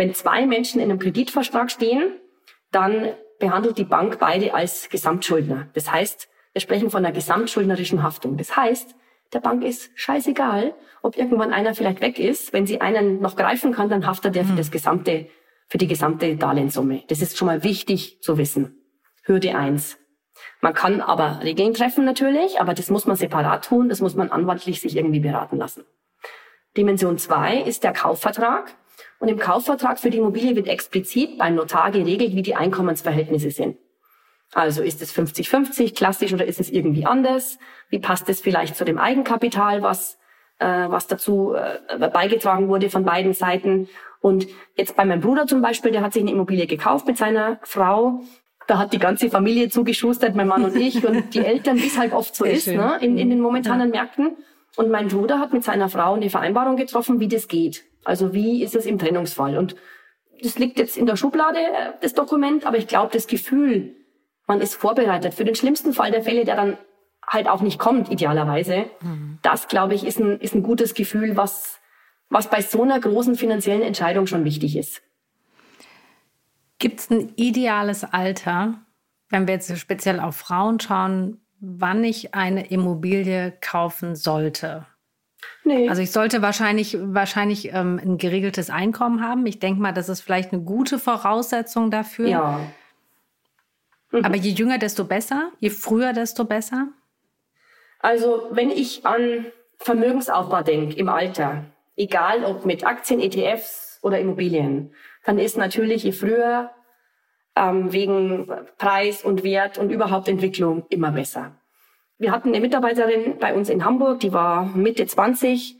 wenn 0.00 0.14
zwei 0.14 0.46
Menschen 0.46 0.80
in 0.80 0.90
einem 0.90 0.98
Kreditvertrag 0.98 1.70
stehen, 1.70 2.14
dann 2.72 3.12
behandelt 3.38 3.76
die 3.76 3.84
Bank 3.84 4.18
beide 4.18 4.54
als 4.54 4.88
Gesamtschuldner. 4.88 5.68
Das 5.74 5.92
heißt, 5.92 6.26
wir 6.54 6.62
sprechen 6.62 6.88
von 6.88 7.04
einer 7.04 7.12
gesamtschuldnerischen 7.14 8.02
Haftung. 8.02 8.38
Das 8.38 8.56
heißt, 8.56 8.94
der 9.34 9.40
Bank 9.40 9.62
ist 9.62 9.90
scheißegal, 9.96 10.74
ob 11.02 11.18
irgendwann 11.18 11.52
einer 11.52 11.74
vielleicht 11.74 12.00
weg 12.00 12.18
ist. 12.18 12.54
Wenn 12.54 12.66
sie 12.66 12.80
einen 12.80 13.20
noch 13.20 13.36
greifen 13.36 13.74
kann, 13.74 13.90
dann 13.90 14.06
haftet 14.06 14.36
er 14.36 14.44
für 14.44 14.52
hm. 14.52 14.56
das 14.56 14.70
gesamte, 14.70 15.28
für 15.68 15.76
die 15.76 15.86
gesamte 15.86 16.34
Darlehenssumme. 16.34 17.02
Das 17.08 17.20
ist 17.20 17.36
schon 17.36 17.44
mal 17.44 17.62
wichtig 17.62 18.22
zu 18.22 18.38
wissen. 18.38 18.80
Hürde 19.24 19.54
eins. 19.54 19.98
Man 20.62 20.72
kann 20.72 21.02
aber 21.02 21.40
Regeln 21.42 21.74
treffen 21.74 22.06
natürlich, 22.06 22.58
aber 22.58 22.72
das 22.72 22.88
muss 22.88 23.04
man 23.04 23.16
separat 23.16 23.66
tun, 23.66 23.90
das 23.90 24.00
muss 24.00 24.14
man 24.14 24.30
anwaltlich 24.30 24.80
sich 24.80 24.96
irgendwie 24.96 25.20
beraten 25.20 25.58
lassen. 25.58 25.84
Dimension 26.74 27.18
zwei 27.18 27.58
ist 27.58 27.84
der 27.84 27.92
Kaufvertrag. 27.92 28.74
Und 29.20 29.28
im 29.28 29.38
Kaufvertrag 29.38 30.00
für 30.00 30.10
die 30.10 30.18
Immobilie 30.18 30.56
wird 30.56 30.66
explizit 30.66 31.38
beim 31.38 31.54
Notar 31.54 31.90
geregelt, 31.92 32.34
wie 32.34 32.42
die 32.42 32.56
Einkommensverhältnisse 32.56 33.50
sind. 33.50 33.76
Also 34.52 34.82
ist 34.82 35.00
es 35.00 35.14
50-50 35.14 35.94
klassisch 35.94 36.32
oder 36.32 36.46
ist 36.46 36.58
es 36.58 36.70
irgendwie 36.70 37.06
anders? 37.06 37.58
Wie 37.90 38.00
passt 38.00 38.28
es 38.28 38.40
vielleicht 38.40 38.76
zu 38.76 38.84
dem 38.84 38.98
Eigenkapital, 38.98 39.82
was, 39.82 40.18
äh, 40.58 40.66
was 40.66 41.06
dazu 41.06 41.54
äh, 41.54 42.08
beigetragen 42.08 42.68
wurde 42.68 42.88
von 42.88 43.04
beiden 43.04 43.34
Seiten? 43.34 43.88
Und 44.20 44.48
jetzt 44.74 44.96
bei 44.96 45.04
meinem 45.04 45.20
Bruder 45.20 45.46
zum 45.46 45.60
Beispiel, 45.60 45.92
der 45.92 46.00
hat 46.00 46.14
sich 46.14 46.22
eine 46.22 46.32
Immobilie 46.32 46.66
gekauft 46.66 47.06
mit 47.06 47.18
seiner 47.18 47.60
Frau. 47.62 48.22
Da 48.66 48.78
hat 48.78 48.92
die 48.94 48.98
ganze 48.98 49.28
Familie 49.28 49.68
zugeschustert, 49.68 50.34
mein 50.34 50.48
Mann 50.48 50.64
und 50.64 50.76
ich 50.76 51.06
und 51.06 51.34
die 51.34 51.44
Eltern, 51.44 51.76
wie 51.76 51.86
es 51.86 51.98
halt 51.98 52.14
oft 52.14 52.34
so 52.34 52.44
Sehr 52.44 52.54
ist 52.54 52.66
ne, 52.68 52.98
in, 53.02 53.18
in 53.18 53.28
den 53.28 53.40
momentanen 53.40 53.92
ja. 53.92 54.00
Märkten. 54.00 54.36
Und 54.76 54.90
mein 54.90 55.08
Bruder 55.08 55.38
hat 55.38 55.52
mit 55.52 55.62
seiner 55.62 55.90
Frau 55.90 56.14
eine 56.14 56.30
Vereinbarung 56.30 56.76
getroffen, 56.76 57.20
wie 57.20 57.28
das 57.28 57.48
geht. 57.48 57.84
Also 58.04 58.32
wie 58.32 58.62
ist 58.62 58.74
es 58.74 58.86
im 58.86 58.98
Trennungsfall? 58.98 59.56
Und 59.58 59.76
das 60.42 60.58
liegt 60.58 60.78
jetzt 60.78 60.96
in 60.96 61.06
der 61.06 61.16
Schublade, 61.16 61.58
äh, 61.58 61.92
das 62.00 62.14
Dokument, 62.14 62.66
aber 62.66 62.78
ich 62.78 62.86
glaube, 62.86 63.12
das 63.12 63.26
Gefühl, 63.26 63.94
man 64.46 64.60
ist 64.60 64.74
vorbereitet 64.74 65.34
für 65.34 65.44
den 65.44 65.54
schlimmsten 65.54 65.92
Fall 65.92 66.10
der 66.10 66.22
Fälle, 66.22 66.44
der 66.44 66.56
dann 66.56 66.78
halt 67.26 67.48
auch 67.48 67.60
nicht 67.60 67.78
kommt, 67.78 68.10
idealerweise. 68.10 68.86
Mhm. 69.00 69.38
Das, 69.42 69.68
glaube 69.68 69.94
ich, 69.94 70.04
ist 70.04 70.18
ein, 70.18 70.40
ist 70.40 70.54
ein 70.54 70.62
gutes 70.62 70.94
Gefühl, 70.94 71.36
was, 71.36 71.80
was 72.28 72.48
bei 72.48 72.60
so 72.60 72.82
einer 72.82 72.98
großen 72.98 73.36
finanziellen 73.36 73.82
Entscheidung 73.82 74.26
schon 74.26 74.44
wichtig 74.44 74.76
ist. 74.76 75.02
Gibt 76.78 77.00
es 77.00 77.10
ein 77.10 77.32
ideales 77.36 78.04
Alter, 78.04 78.80
wenn 79.28 79.46
wir 79.46 79.54
jetzt 79.54 79.78
speziell 79.78 80.18
auf 80.18 80.36
Frauen 80.36 80.80
schauen, 80.80 81.40
wann 81.60 82.02
ich 82.02 82.34
eine 82.34 82.68
Immobilie 82.70 83.52
kaufen 83.60 84.16
sollte? 84.16 84.86
Nee. 85.64 85.88
Also 85.88 86.02
ich 86.02 86.10
sollte 86.10 86.42
wahrscheinlich, 86.42 86.96
wahrscheinlich 87.00 87.72
ähm, 87.72 88.00
ein 88.02 88.18
geregeltes 88.18 88.70
Einkommen 88.70 89.22
haben. 89.22 89.46
Ich 89.46 89.58
denke 89.58 89.80
mal, 89.80 89.92
das 89.92 90.08
ist 90.08 90.20
vielleicht 90.20 90.52
eine 90.52 90.62
gute 90.62 90.98
Voraussetzung 90.98 91.90
dafür. 91.90 92.28
Ja. 92.28 92.60
Mhm. 94.10 94.24
Aber 94.24 94.36
je 94.36 94.50
jünger, 94.50 94.78
desto 94.78 95.04
besser. 95.04 95.50
Je 95.58 95.70
früher, 95.70 96.12
desto 96.12 96.44
besser. 96.44 96.88
Also 98.00 98.48
wenn 98.50 98.70
ich 98.70 99.04
an 99.04 99.46
Vermögensaufbau 99.78 100.62
denke 100.62 100.96
im 100.96 101.08
Alter, 101.08 101.64
egal 101.96 102.44
ob 102.44 102.64
mit 102.64 102.84
Aktien, 102.84 103.20
ETFs 103.20 103.98
oder 104.02 104.18
Immobilien, 104.18 104.94
dann 105.24 105.38
ist 105.38 105.56
natürlich 105.56 106.04
je 106.04 106.12
früher 106.12 106.70
ähm, 107.56 107.92
wegen 107.92 108.50
Preis 108.78 109.22
und 109.22 109.44
Wert 109.44 109.78
und 109.78 109.90
überhaupt 109.90 110.28
Entwicklung 110.28 110.86
immer 110.88 111.12
besser. 111.12 111.52
Wir 112.20 112.32
hatten 112.32 112.50
eine 112.50 112.60
Mitarbeiterin 112.60 113.38
bei 113.38 113.54
uns 113.54 113.70
in 113.70 113.82
Hamburg, 113.82 114.20
die 114.20 114.34
war 114.34 114.66
Mitte 114.76 115.06
20. 115.06 115.78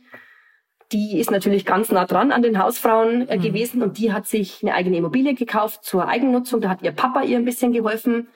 Die 0.91 1.19
ist 1.19 1.29
natürlich 1.29 1.67
ganz 1.67 1.91
nah 1.91 2.05
dran 2.05 2.31
an 2.31 2.41
den 2.41 2.57
Hausfrauen 2.57 3.29
äh, 3.29 3.37
mhm. 3.37 3.41
gewesen 3.43 3.83
und 3.83 3.99
die 3.99 4.11
hat 4.11 4.25
sich 4.25 4.63
eine 4.63 4.73
eigene 4.73 4.97
Immobilie 4.97 5.35
gekauft 5.35 5.83
zur 5.83 6.07
Eigennutzung. 6.07 6.59
Da 6.59 6.69
hat 6.69 6.81
ihr 6.81 6.93
Papa 6.93 7.21
ihr 7.21 7.37
ein 7.37 7.45
bisschen 7.45 7.73
geholfen. 7.73 8.27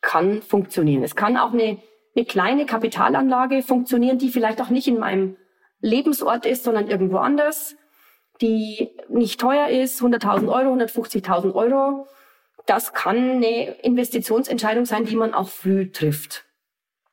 Kann 0.00 0.40
funktionieren. 0.40 1.02
Es 1.02 1.14
kann 1.14 1.36
auch 1.36 1.52
eine, 1.52 1.76
eine 2.16 2.24
kleine 2.24 2.64
Kapitalanlage 2.64 3.60
funktionieren, 3.60 4.16
die 4.16 4.30
vielleicht 4.30 4.62
auch 4.62 4.70
nicht 4.70 4.88
in 4.88 4.98
meinem 4.98 5.36
Lebensort 5.82 6.46
ist, 6.46 6.64
sondern 6.64 6.88
irgendwo 6.88 7.18
anders, 7.18 7.76
die 8.40 8.96
nicht 9.10 9.38
teuer 9.38 9.68
ist, 9.68 10.00
100.000 10.00 10.48
Euro, 10.48 10.72
150.000 10.74 11.54
Euro. 11.54 12.06
Das 12.64 12.94
kann 12.94 13.18
eine 13.18 13.74
Investitionsentscheidung 13.82 14.86
sein, 14.86 15.04
die 15.04 15.16
man 15.16 15.34
auch 15.34 15.50
früh 15.50 15.92
trifft. 15.92 16.46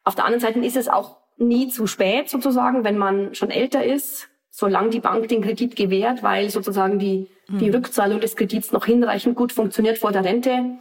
Auf 0.04 0.16
der 0.16 0.26
anderen 0.26 0.42
Seite 0.42 0.60
ist 0.60 0.78
es 0.78 0.88
auch 0.88 1.18
nie 1.38 1.70
zu 1.70 1.88
spät 1.88 2.30
sozusagen, 2.30 2.84
wenn 2.84 2.98
man 2.98 3.34
schon 3.34 3.50
älter 3.50 3.84
ist, 3.84 4.30
solange 4.50 4.90
die 4.90 5.00
Bank 5.00 5.28
den 5.28 5.42
Kredit 5.42 5.76
gewährt, 5.76 6.22
weil 6.24 6.50
sozusagen 6.50 7.00
die, 7.00 7.28
mhm. 7.48 7.60
die 7.60 7.70
Rückzahlung 7.70 8.20
des 8.20 8.36
Kredits 8.36 8.72
noch 8.72 8.86
hinreichend 8.86 9.36
gut 9.36 9.54
funktioniert 9.54 9.98
vor 9.98 10.12
der 10.12 10.26
Rente, 10.26 10.78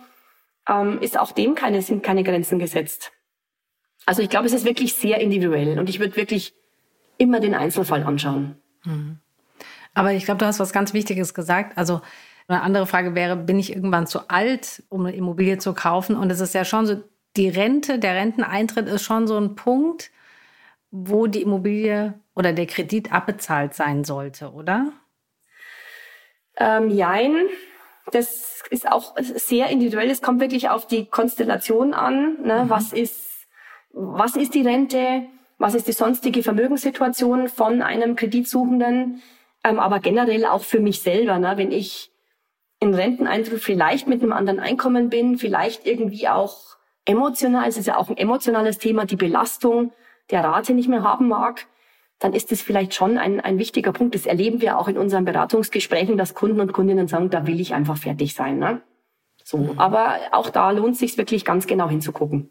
ähm, 0.69 1.01
ist 1.01 1.19
auch 1.19 1.33
dem 1.33 1.55
keine, 1.55 1.83
sind 1.83 2.03
keine 2.03 2.25
Grenzen 2.25 2.59
gesetzt. 2.59 3.13
Also 4.07 4.23
ich 4.23 4.31
glaube, 4.31 4.47
es 4.47 4.53
ist 4.53 4.65
wirklich 4.65 4.95
sehr 4.95 5.21
individuell 5.21 5.79
und 5.79 5.89
ich 5.89 6.01
würde 6.01 6.17
wirklich 6.17 6.55
immer 7.19 7.41
den 7.41 7.55
Einzelfall 7.55 8.03
anschauen. 8.03 8.57
Mhm. 8.85 9.19
Aber 9.95 10.13
ich 10.13 10.25
glaube, 10.25 10.39
du 10.39 10.47
hast 10.47 10.61
was 10.61 10.73
ganz 10.73 10.95
Wichtiges 10.95 11.35
gesagt. 11.35 11.77
Also 11.77 12.01
eine 12.47 12.63
andere 12.63 12.87
Frage 12.87 13.15
wäre, 13.15 13.37
bin 13.37 13.59
ich 13.59 13.75
irgendwann 13.75 14.07
zu 14.07 14.29
alt, 14.29 14.83
um 14.89 15.05
eine 15.05 15.15
Immobilie 15.15 15.59
zu 15.59 15.75
kaufen? 15.75 16.17
Und 16.17 16.31
es 16.31 16.41
ist 16.41 16.55
ja 16.55 16.65
schon 16.65 16.87
so, 16.87 17.03
die 17.37 17.49
Rente, 17.49 17.99
der 17.99 18.15
Renteneintritt 18.15 18.89
ist 18.89 19.03
schon 19.03 19.27
so 19.27 19.37
ein 19.37 19.55
Punkt, 19.55 20.11
wo 20.91 21.27
die 21.27 21.43
Immobilie 21.43 22.15
oder 22.35 22.53
der 22.53 22.67
Kredit 22.67 23.13
abbezahlt 23.13 23.75
sein 23.75 24.05
sollte, 24.05 24.53
oder? 24.53 24.93
Ähm, 26.57 26.91
jein. 26.91 27.47
Das 28.11 28.63
ist 28.71 28.91
auch 28.91 29.15
sehr 29.19 29.69
individuell. 29.69 30.11
Es 30.11 30.23
kommt 30.23 30.41
wirklich 30.41 30.71
auf 30.71 30.87
die 30.87 31.07
Konstellation 31.07 31.95
an. 31.95 32.43
Ne? 32.43 32.65
Mhm. 32.65 32.71
Was 32.71 32.93
ist, 32.93 33.47
was 33.93 34.37
ist 34.37 34.55
die 34.55 34.63
Rente? 34.63 35.27
Was 35.59 35.75
ist 35.75 35.89
die 35.89 35.93
sonstige 35.93 36.43
Vermögenssituation 36.43 37.49
von 37.49 37.83
einem 37.83 38.17
Kreditsuchenden? 38.17 39.23
Ähm, 39.65 39.79
aber 39.79 40.01
generell 40.01 40.47
auch 40.47 40.63
für 40.63 40.81
mich 40.81 41.03
selber, 41.03 41.39
ne? 41.39 41.53
wenn 41.57 41.73
ich 41.73 42.11
in 42.81 42.95
Renteneintritt 42.95 43.61
vielleicht 43.61 44.07
mit 44.07 44.23
einem 44.23 44.33
anderen 44.33 44.61
Einkommen 44.61 45.11
bin, 45.11 45.37
vielleicht 45.37 45.85
irgendwie 45.85 46.29
auch 46.29 46.78
emotional, 47.09 47.69
es 47.69 47.77
ist 47.77 47.87
ja 47.87 47.97
auch 47.97 48.09
ein 48.09 48.17
emotionales 48.17 48.79
Thema, 48.79 49.07
die 49.07 49.17
Belastung 49.17 49.93
der 50.31 50.45
Rate 50.45 50.75
nicht 50.75 50.89
mehr 50.89 51.03
haben 51.03 51.29
mag, 51.29 51.67
dann 52.19 52.35
ist 52.35 52.53
es 52.53 52.61
vielleicht 52.61 52.95
schon 52.95 53.17
ein, 53.17 53.41
ein 53.41 53.59
wichtiger 53.59 53.93
Punkt. 53.93 54.15
Das 54.15 54.27
erleben 54.27 54.61
wir 54.61 54.79
auch 54.79 54.89
in 54.89 54.99
unseren 54.99 55.25
Beratungsgesprächen, 55.25 56.19
dass 56.19 56.35
Kunden 56.35 56.61
und 56.61 56.73
Kundinnen 56.73 57.09
sagen, 57.09 57.31
da 57.31 57.47
will 57.47 57.61
ich 57.61 57.75
einfach 57.75 57.97
fertig 57.97 58.35
sein. 58.35 58.59
Ne? 58.59 58.83
So, 59.45 59.59
mhm. 59.59 59.79
aber 59.79 60.17
auch 60.33 60.51
da 60.51 60.71
lohnt 60.71 60.95
es 60.95 60.99
sich 60.99 61.17
wirklich 61.17 61.45
ganz 61.45 61.67
genau 61.67 61.89
hinzugucken. 61.89 62.51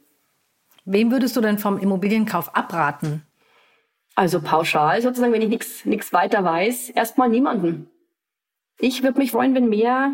Wem 0.86 1.12
würdest 1.12 1.36
du 1.36 1.42
denn 1.42 1.60
vom 1.60 1.78
Immobilienkauf 1.78 2.56
abraten? 2.56 3.24
Also 4.16 4.42
pauschal 4.42 5.02
sozusagen, 5.02 5.34
wenn 5.34 5.42
ich 5.42 5.86
nichts 5.86 6.14
weiter 6.14 6.44
weiß, 6.44 6.90
erstmal 6.90 7.30
niemanden. 7.30 7.90
Ich 8.80 9.04
würde 9.04 9.20
mich 9.20 9.32
freuen, 9.32 9.54
wenn 9.54 9.70
mehr 9.70 10.12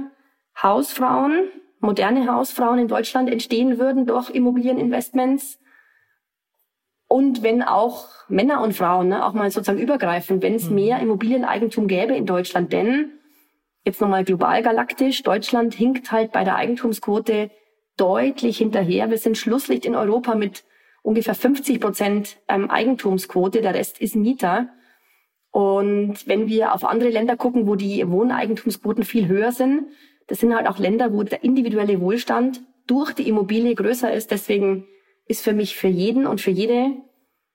Hausfrauen 0.62 1.48
moderne 1.84 2.34
Hausfrauen 2.34 2.80
in 2.80 2.88
Deutschland 2.88 3.30
entstehen 3.30 3.78
würden 3.78 4.06
durch 4.06 4.30
Immobilieninvestments. 4.30 5.60
Und 7.08 7.44
wenn 7.44 7.62
auch 7.62 8.08
Männer 8.28 8.62
und 8.62 8.74
Frauen, 8.74 9.10
ne, 9.10 9.26
auch 9.26 9.34
mal 9.34 9.52
sozusagen 9.52 9.80
übergreifend, 9.80 10.42
wenn 10.42 10.56
es 10.56 10.70
mhm. 10.70 10.76
mehr 10.76 11.00
Immobilieneigentum 11.00 11.88
gäbe 11.88 12.16
in 12.16 12.26
Deutschland, 12.26 12.74
denn 12.74 13.12
jetzt 13.86 14.02
nochmal 14.02 14.24
global 14.24 14.64
galaktisch, 14.64 15.22
Deutschland 15.22 15.76
hinkt 15.76 16.12
halt 16.12 16.32
bei 16.32 16.44
der 16.44 16.56
Eigentumsquote 16.56 17.52
deutlich 17.98 18.58
hinterher. 18.58 19.10
Wir 19.10 19.18
sind 19.18 19.38
Schlusslicht 19.38 19.86
in 19.86 19.94
Europa 19.94 20.34
mit 20.36 20.64
ungefähr 21.04 21.36
50 21.36 21.80
Prozent 21.80 22.38
ähm, 22.48 22.70
Eigentumsquote, 22.70 23.62
der 23.62 23.76
Rest 23.76 24.00
ist 24.00 24.16
Mieter. 24.16 24.70
Und 25.52 26.26
wenn 26.26 26.48
wir 26.48 26.74
auf 26.74 26.84
andere 26.84 27.10
Länder 27.10 27.38
gucken, 27.38 27.68
wo 27.68 27.76
die 27.76 28.10
Wohneigentumsquoten 28.10 29.04
viel 29.04 29.28
höher 29.28 29.52
sind, 29.52 29.88
das 30.28 30.40
sind 30.40 30.56
halt 30.56 30.68
auch 30.68 30.80
Länder, 30.80 31.14
wo 31.14 31.24
der 31.24 31.44
individuelle 31.44 32.00
Wohlstand 32.00 32.62
durch 32.88 33.14
die 33.14 33.28
Immobilie 33.28 33.76
größer 33.76 34.14
ist. 34.14 34.32
Deswegen 34.32 34.86
ist 35.26 35.44
für 35.44 35.54
mich 35.54 35.76
für 35.76 35.88
jeden 35.88 36.28
und 36.28 36.42
für 36.42 36.52
jede 36.52 36.92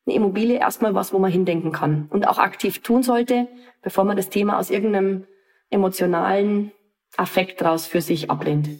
eine 0.07 0.15
Immobilie 0.15 0.59
erstmal 0.59 0.95
was, 0.95 1.13
wo 1.13 1.19
man 1.19 1.31
hindenken 1.31 1.73
kann 1.73 2.07
und 2.11 2.27
auch 2.27 2.39
aktiv 2.39 2.83
tun 2.83 3.03
sollte, 3.03 3.47
bevor 3.83 4.05
man 4.05 4.17
das 4.17 4.31
Thema 4.31 4.59
aus 4.59 4.71
irgendeinem 4.71 5.25
emotionalen 5.71 6.73
Affekt 7.17 7.63
raus 7.63 7.87
für 7.87 8.01
sich 8.01 8.31
ablehnt. 8.31 8.71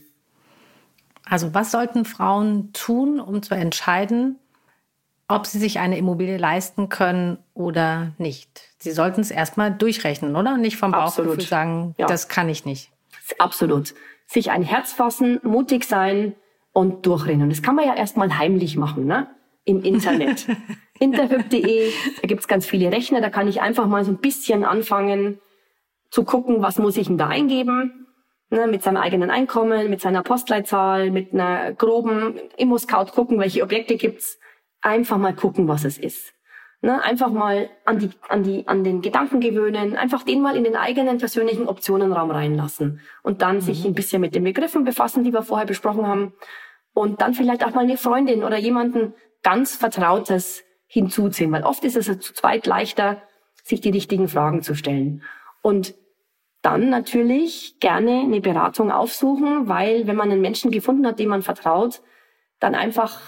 Also 1.29 1.53
was 1.53 1.71
sollten 1.71 2.05
Frauen 2.07 2.73
tun, 2.73 3.21
um 3.21 3.43
zu 3.43 3.55
entscheiden, 3.55 4.39
ob 5.29 5.47
sie 5.47 5.59
sich 5.59 5.79
eine 5.79 5.99
Immobilie 5.99 6.39
leisten 6.39 6.89
können 6.89 7.39
oder 7.53 8.13
nicht? 8.17 8.63
Sie 8.79 8.93
sollten 8.93 9.21
es 9.21 9.31
erstmal 9.31 9.71
durchrechnen, 9.71 10.35
oder? 10.37 10.57
Nicht 10.57 10.79
vom 10.79 10.93
Bauchgefühl 10.93 11.43
sagen, 11.43 11.95
ja. 11.99 12.07
das 12.07 12.29
kann 12.29 12.49
ich 12.49 12.65
nicht. 12.65 12.91
Absolut. 13.39 13.95
Sich 14.27 14.51
ein 14.51 14.63
Herz 14.63 14.93
fassen, 14.93 15.41
mutig 15.43 15.85
sein 15.85 16.35
und 16.73 17.07
durchrennen. 17.07 17.51
Das 17.51 17.63
kann 17.63 17.75
man 17.75 17.87
ja 17.87 17.95
erstmal 17.95 18.39
heimlich 18.39 18.77
machen, 18.77 19.07
ne? 19.07 19.29
Im 19.65 19.83
Internet. 19.83 20.47
Interhyp.de, 20.99 21.93
da 22.21 22.27
gibt's 22.27 22.49
ganz 22.49 22.67
viele 22.67 22.91
Rechner, 22.91 23.21
da 23.21 23.31
kann 23.31 23.49
ich 23.49 23.61
einfach 23.61 23.87
mal 23.87 24.05
so 24.05 24.11
ein 24.11 24.19
bisschen 24.19 24.65
anfangen 24.65 25.39
zu 26.11 26.25
gucken, 26.25 26.63
was 26.63 26.79
muss 26.79 26.97
ich 26.97 27.07
denn 27.07 27.19
da 27.19 27.29
eingeben. 27.29 28.07
Ne, 28.51 28.67
mit 28.67 28.83
seinem 28.83 28.97
eigenen 28.97 29.31
Einkommen, 29.31 29.91
mit 29.91 30.01
seiner 30.01 30.23
Postleitzahl, 30.23 31.11
mit 31.11 31.35
einer 31.35 31.75
groben 31.75 32.41
Immo-Scout 32.57 33.13
gucken, 33.13 33.39
welche 33.39 33.63
Objekte 33.63 33.97
gibt's. 33.97 34.39
Einfach 34.81 35.19
mal 35.19 35.35
gucken, 35.35 35.69
was 35.69 35.85
es 35.85 35.99
ist. 35.99 36.33
Ne, 36.81 37.03
einfach 37.03 37.33
mal 37.33 37.71
an, 37.85 37.99
die, 37.99 38.11
an, 38.29 38.45
die, 38.45 38.69
an 38.69 38.85
den 38.85 39.03
Gedanken 39.03 39.41
gewöhnen, 39.41 39.97
einfach 39.97 40.23
den 40.23 40.41
mal 40.41 40.57
in 40.57 40.63
den 40.63 40.77
eigenen 40.77 41.19
persönlichen 41.19 41.67
Optionenraum 41.67 42.31
reinlassen 42.31 43.01
und 43.25 43.43
dann 43.43 43.57
mhm. 43.57 43.61
sich 43.63 43.85
ein 43.85 43.95
bisschen 43.95 44.21
mit 44.21 44.37
den 44.37 44.45
Begriffen 44.45 44.85
befassen, 44.85 45.25
die 45.25 45.33
wir 45.33 45.43
vorher 45.43 45.67
besprochen 45.67 46.07
haben 46.07 46.35
und 46.95 47.21
dann 47.21 47.35
vielleicht 47.35 47.65
auch 47.65 47.75
mal 47.75 47.83
eine 47.83 47.97
Freundin 47.97 48.45
oder 48.45 48.59
jemanden 48.59 49.13
ganz 49.43 49.75
Vertrautes 49.75 50.63
hinzuziehen, 50.87 51.51
weil 51.51 51.65
oft 51.65 51.85
ist 51.85 51.97
es 51.97 52.07
zu 52.07 52.33
zweit 52.33 52.65
leichter, 52.67 53.23
sich 53.65 53.81
die 53.81 53.91
richtigen 53.91 54.29
Fragen 54.29 54.63
zu 54.63 54.75
stellen. 54.75 55.23
Und 55.63 55.95
dann 56.63 56.91
natürlich 56.91 57.79
gerne 57.81 58.21
eine 58.21 58.41
Beratung 58.41 58.91
aufsuchen, 58.91 59.69
weil 59.69 60.07
wenn 60.07 60.17
man 60.17 60.31
einen 60.31 60.41
Menschen 60.41 60.71
gefunden 60.71 61.07
hat, 61.07 61.19
dem 61.19 61.29
man 61.29 61.43
vertraut, 61.43 62.03
dann 62.59 62.75
einfach 62.75 63.21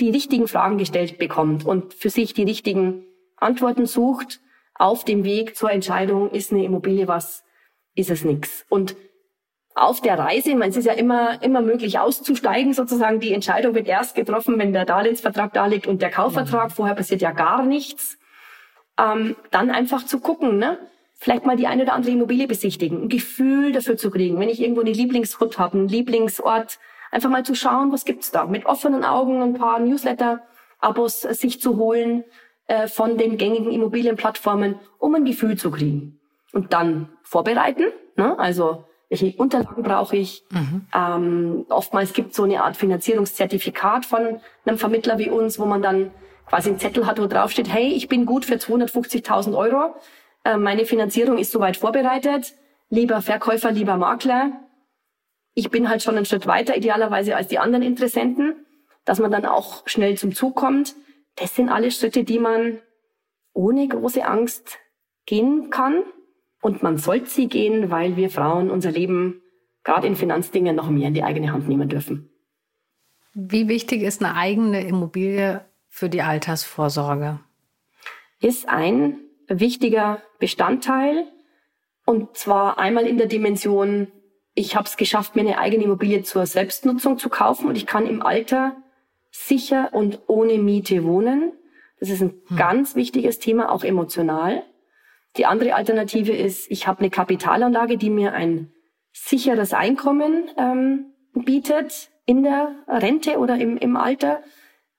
die 0.00 0.10
richtigen 0.10 0.48
Fragen 0.48 0.78
gestellt 0.78 1.18
bekommt 1.18 1.64
und 1.64 1.94
für 1.94 2.10
sich 2.10 2.34
die 2.34 2.44
richtigen 2.44 3.04
Antworten 3.36 3.86
sucht 3.86 4.40
auf 4.74 5.04
dem 5.04 5.24
Weg 5.24 5.56
zur 5.56 5.70
Entscheidung, 5.70 6.30
ist 6.30 6.52
eine 6.52 6.64
Immobilie 6.64 7.06
was, 7.06 7.44
ist 7.94 8.10
es 8.10 8.24
nichts. 8.24 8.64
Und 8.68 8.96
auf 9.74 10.00
der 10.00 10.18
Reise, 10.18 10.54
meine, 10.54 10.70
es 10.70 10.76
ist 10.76 10.86
ja 10.86 10.92
immer, 10.92 11.42
immer 11.42 11.62
möglich 11.62 11.98
auszusteigen, 11.98 12.74
sozusagen. 12.74 13.20
Die 13.20 13.32
Entscheidung 13.32 13.74
wird 13.74 13.86
erst 13.86 14.14
getroffen, 14.14 14.58
wenn 14.58 14.72
der 14.72 14.84
Darlehensvertrag 14.84 15.52
da 15.52 15.66
liegt 15.66 15.86
und 15.86 16.02
der 16.02 16.10
Kaufvertrag. 16.10 16.70
Mhm. 16.70 16.74
Vorher 16.74 16.94
passiert 16.94 17.20
ja 17.22 17.30
gar 17.30 17.64
nichts. 17.64 18.18
Ähm, 18.98 19.36
dann 19.50 19.70
einfach 19.70 20.04
zu 20.04 20.20
gucken, 20.20 20.58
ne? 20.58 20.78
Vielleicht 21.14 21.44
mal 21.44 21.56
die 21.56 21.66
eine 21.66 21.82
oder 21.82 21.92
andere 21.92 22.12
Immobilie 22.12 22.46
besichtigen, 22.46 23.02
ein 23.02 23.08
Gefühl 23.10 23.72
dafür 23.72 23.98
zu 23.98 24.10
kriegen. 24.10 24.40
Wenn 24.40 24.48
ich 24.48 24.60
irgendwo 24.60 24.80
eine 24.80 24.92
Lieblingshut 24.92 25.58
habe, 25.58 25.76
einen 25.78 25.88
Lieblingsort, 25.88 26.78
einfach 27.10 27.30
mal 27.30 27.44
zu 27.44 27.54
schauen, 27.54 27.92
was 27.92 28.04
gibt's 28.04 28.30
da. 28.30 28.46
Mit 28.46 28.66
offenen 28.66 29.04
Augen 29.04 29.42
ein 29.42 29.54
paar 29.54 29.78
Newsletter 29.78 30.40
Abos 30.78 31.20
sich 31.20 31.60
zu 31.60 31.76
holen 31.76 32.24
äh, 32.66 32.88
von 32.88 33.18
den 33.18 33.36
gängigen 33.36 33.70
Immobilienplattformen, 33.70 34.76
um 34.98 35.14
ein 35.14 35.24
Gefühl 35.24 35.56
zu 35.56 35.70
kriegen. 35.70 36.18
Und 36.52 36.72
dann 36.72 37.10
vorbereiten, 37.22 37.84
ne? 38.16 38.38
also 38.38 38.84
welche 39.08 39.36
Unterlagen 39.36 39.82
brauche 39.82 40.16
ich. 40.16 40.44
Mhm. 40.50 40.86
Ähm, 40.94 41.66
oftmals 41.68 42.12
gibt 42.12 42.30
es 42.30 42.36
so 42.36 42.44
eine 42.44 42.62
Art 42.62 42.76
Finanzierungszertifikat 42.76 44.06
von 44.06 44.40
einem 44.64 44.78
Vermittler 44.78 45.18
wie 45.18 45.28
uns, 45.28 45.58
wo 45.58 45.66
man 45.66 45.82
dann 45.82 46.12
quasi 46.46 46.70
einen 46.70 46.78
Zettel 46.78 47.06
hat, 47.06 47.20
wo 47.20 47.26
drauf 47.26 47.50
steht, 47.50 47.72
hey, 47.72 47.88
ich 47.88 48.08
bin 48.08 48.24
gut 48.24 48.44
für 48.44 48.54
250.000 48.54 49.56
Euro, 49.56 49.94
äh, 50.44 50.56
meine 50.56 50.84
Finanzierung 50.84 51.38
ist 51.38 51.52
soweit 51.52 51.76
vorbereitet, 51.76 52.54
lieber 52.88 53.20
Verkäufer, 53.20 53.72
lieber 53.72 53.96
Makler, 53.96 54.52
ich 55.60 55.70
bin 55.70 55.90
halt 55.90 56.02
schon 56.02 56.16
einen 56.16 56.24
Schritt 56.24 56.46
weiter, 56.46 56.74
idealerweise 56.74 57.36
als 57.36 57.48
die 57.48 57.58
anderen 57.58 57.84
Interessenten, 57.84 58.64
dass 59.04 59.18
man 59.18 59.30
dann 59.30 59.44
auch 59.44 59.86
schnell 59.86 60.16
zum 60.16 60.34
Zug 60.34 60.56
kommt. 60.56 60.94
Das 61.36 61.54
sind 61.54 61.68
alle 61.68 61.90
Schritte, 61.90 62.24
die 62.24 62.38
man 62.38 62.78
ohne 63.52 63.86
große 63.86 64.24
Angst 64.24 64.78
gehen 65.26 65.68
kann. 65.68 66.02
Und 66.62 66.82
man 66.82 66.96
sollte 66.96 67.28
sie 67.28 67.46
gehen, 67.46 67.90
weil 67.90 68.16
wir 68.16 68.30
Frauen 68.30 68.70
unser 68.70 68.90
Leben 68.90 69.42
gerade 69.84 70.06
in 70.06 70.16
Finanzdingen 70.16 70.76
noch 70.76 70.88
mehr 70.88 71.08
in 71.08 71.14
die 71.14 71.24
eigene 71.24 71.52
Hand 71.52 71.68
nehmen 71.68 71.90
dürfen. 71.90 72.30
Wie 73.34 73.68
wichtig 73.68 74.00
ist 74.00 74.24
eine 74.24 74.36
eigene 74.36 74.86
Immobilie 74.86 75.66
für 75.88 76.08
die 76.08 76.22
Altersvorsorge? 76.22 77.38
Ist 78.40 78.66
ein 78.66 79.18
wichtiger 79.46 80.22
Bestandteil. 80.38 81.26
Und 82.06 82.34
zwar 82.38 82.78
einmal 82.78 83.06
in 83.06 83.18
der 83.18 83.26
Dimension, 83.26 84.08
ich 84.54 84.76
habe 84.76 84.86
es 84.86 84.96
geschafft, 84.96 85.36
mir 85.36 85.42
eine 85.42 85.58
eigene 85.58 85.84
Immobilie 85.84 86.22
zur 86.22 86.46
Selbstnutzung 86.46 87.18
zu 87.18 87.28
kaufen 87.28 87.68
und 87.68 87.76
ich 87.76 87.86
kann 87.86 88.06
im 88.06 88.22
Alter 88.22 88.76
sicher 89.30 89.90
und 89.92 90.20
ohne 90.26 90.58
Miete 90.58 91.04
wohnen. 91.04 91.52
Das 92.00 92.08
ist 92.08 92.20
ein 92.20 92.40
hm. 92.46 92.56
ganz 92.56 92.96
wichtiges 92.96 93.38
Thema, 93.38 93.70
auch 93.70 93.84
emotional. 93.84 94.64
Die 95.36 95.46
andere 95.46 95.74
Alternative 95.74 96.32
ist, 96.32 96.70
ich 96.70 96.86
habe 96.86 97.00
eine 97.00 97.10
Kapitalanlage, 97.10 97.96
die 97.96 98.10
mir 98.10 98.32
ein 98.32 98.72
sicheres 99.12 99.72
Einkommen 99.72 100.50
ähm, 100.56 101.12
bietet 101.34 102.10
in 102.26 102.42
der 102.42 102.74
Rente 102.88 103.38
oder 103.38 103.56
im, 103.56 103.76
im 103.76 103.96
Alter. 103.96 104.42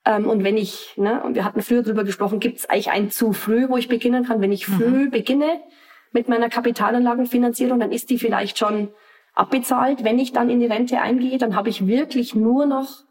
Ähm, 0.05 0.27
und 0.27 0.43
wenn 0.43 0.57
ich, 0.57 0.93
ne, 0.95 1.21
und 1.23 1.35
wir 1.35 1.43
hatten 1.43 1.61
früher 1.61 1.83
drüber 1.83 2.03
gesprochen, 2.03 2.39
gibt 2.39 2.59
es 2.59 2.69
eigentlich 2.69 2.91
ein 2.91 3.11
zu 3.11 3.33
früh, 3.33 3.67
wo 3.67 3.77
ich 3.77 3.89
beginnen 3.89 4.25
kann. 4.25 4.41
Wenn 4.41 4.51
ich 4.51 4.67
mhm. 4.67 4.73
früh 4.73 5.05
mhm. 5.05 5.11
beginne 5.11 5.61
mit 6.11 6.29
meiner 6.29 6.49
Kapitalanlagenfinanzierung, 6.49 7.79
dann 7.79 7.91
ist 7.91 8.09
die 8.09 8.17
vielleicht 8.17 8.57
schon 8.57 8.89
abbezahlt. 9.33 10.03
Wenn 10.03 10.19
ich 10.19 10.33
dann 10.33 10.49
in 10.49 10.59
die 10.59 10.65
Rente 10.65 10.99
eingehe, 11.01 11.37
dann 11.37 11.55
habe 11.55 11.69
ich 11.69 11.87
wirklich 11.87 12.35
nur 12.35 12.65
noch 12.65 13.03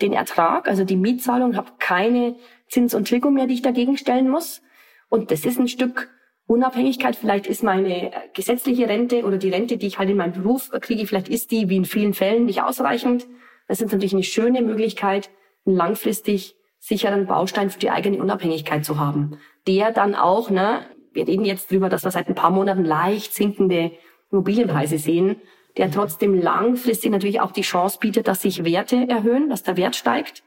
den 0.00 0.12
Ertrag, 0.12 0.68
also 0.68 0.84
die 0.84 0.96
Mietzahlung, 0.96 1.56
habe 1.56 1.72
keine 1.78 2.36
Zins 2.68 2.94
und 2.94 3.04
Tilgung 3.04 3.34
mehr, 3.34 3.46
die 3.46 3.54
ich 3.54 3.62
dagegen 3.62 3.96
stellen 3.96 4.28
muss. 4.28 4.62
Und 5.08 5.30
das 5.30 5.44
ist 5.44 5.58
ein 5.58 5.68
Stück 5.68 6.10
Unabhängigkeit. 6.46 7.16
Vielleicht 7.16 7.46
ist 7.46 7.62
meine 7.62 8.10
gesetzliche 8.34 8.88
Rente 8.88 9.24
oder 9.24 9.36
die 9.36 9.50
Rente, 9.50 9.76
die 9.76 9.86
ich 9.86 9.98
halt 9.98 10.10
in 10.10 10.16
meinem 10.16 10.32
Beruf 10.32 10.70
kriege, 10.80 11.06
vielleicht 11.06 11.28
ist 11.28 11.50
die 11.50 11.68
wie 11.68 11.76
in 11.76 11.84
vielen 11.84 12.14
Fällen 12.14 12.46
nicht 12.46 12.62
ausreichend. 12.62 13.26
Das 13.68 13.80
ist 13.80 13.86
natürlich 13.86 14.12
eine 14.12 14.22
schöne 14.22 14.62
Möglichkeit, 14.62 15.30
einen 15.66 15.76
langfristig 15.76 16.56
sicheren 16.78 17.26
Baustein 17.26 17.70
für 17.70 17.78
die 17.78 17.90
eigene 17.90 18.18
Unabhängigkeit 18.18 18.84
zu 18.84 18.98
haben. 18.98 19.38
Der 19.68 19.92
dann 19.92 20.14
auch, 20.14 20.50
ne, 20.50 20.84
wir 21.12 21.28
reden 21.28 21.44
jetzt 21.44 21.70
drüber, 21.70 21.88
dass 21.88 22.04
wir 22.04 22.10
seit 22.10 22.28
ein 22.28 22.34
paar 22.34 22.50
Monaten 22.50 22.84
leicht 22.84 23.32
sinkende 23.34 23.92
Immobilienpreise 24.30 24.98
sehen, 24.98 25.36
der 25.76 25.90
trotzdem 25.90 26.34
langfristig 26.34 27.10
natürlich 27.10 27.40
auch 27.40 27.52
die 27.52 27.62
Chance 27.62 27.98
bietet, 28.00 28.28
dass 28.28 28.42
sich 28.42 28.64
Werte 28.64 29.08
erhöhen, 29.08 29.48
dass 29.48 29.62
der 29.62 29.76
Wert 29.76 29.96
steigt 29.96 30.42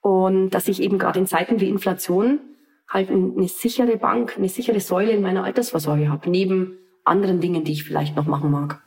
und 0.00 0.50
dass 0.50 0.68
ich 0.68 0.82
eben 0.82 0.98
gerade 0.98 1.18
in 1.18 1.26
Zeiten 1.26 1.60
wie 1.60 1.68
Inflation 1.68 2.40
halt 2.88 3.10
eine 3.10 3.48
sichere 3.48 3.96
Bank, 3.96 4.34
eine 4.36 4.48
sichere 4.48 4.80
Säule 4.80 5.12
in 5.12 5.22
meiner 5.22 5.44
Altersvorsorge 5.44 6.10
habe, 6.10 6.28
neben 6.28 6.78
anderen 7.04 7.40
Dingen, 7.40 7.64
die 7.64 7.72
ich 7.72 7.84
vielleicht 7.84 8.16
noch 8.16 8.26
machen 8.26 8.50
mag. 8.50 8.82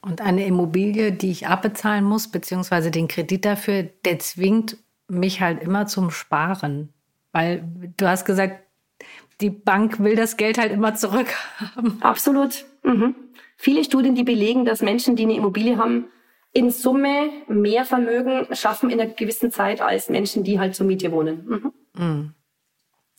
Und 0.00 0.20
eine 0.20 0.46
Immobilie, 0.46 1.12
die 1.12 1.30
ich 1.30 1.46
abbezahlen 1.46 2.04
muss, 2.04 2.28
beziehungsweise 2.28 2.90
den 2.90 3.08
Kredit 3.08 3.44
dafür, 3.44 3.84
der 4.04 4.18
zwingt 4.18 4.76
mich 5.08 5.40
halt 5.40 5.62
immer 5.62 5.86
zum 5.86 6.10
Sparen. 6.10 6.92
Weil 7.32 7.64
du 7.96 8.06
hast 8.06 8.24
gesagt, 8.24 8.60
die 9.40 9.50
Bank 9.50 10.00
will 10.00 10.14
das 10.14 10.36
Geld 10.36 10.58
halt 10.58 10.72
immer 10.72 10.94
zurückhaben. 10.94 12.00
Absolut. 12.00 12.64
Mhm. 12.82 13.14
Viele 13.64 13.82
Studien, 13.82 14.14
die 14.14 14.24
belegen, 14.24 14.66
dass 14.66 14.82
Menschen, 14.82 15.16
die 15.16 15.22
eine 15.22 15.36
Immobilie 15.36 15.78
haben, 15.78 16.08
in 16.52 16.70
Summe 16.70 17.30
mehr 17.48 17.86
Vermögen 17.86 18.46
schaffen 18.54 18.90
in 18.90 19.00
einer 19.00 19.10
gewissen 19.10 19.50
Zeit 19.50 19.80
als 19.80 20.10
Menschen, 20.10 20.44
die 20.44 20.58
halt 20.58 20.74
zur 20.74 20.84
Miete 20.84 21.10
wohnen. 21.10 21.46
Mhm. 21.46 21.72
Mhm. 21.96 22.34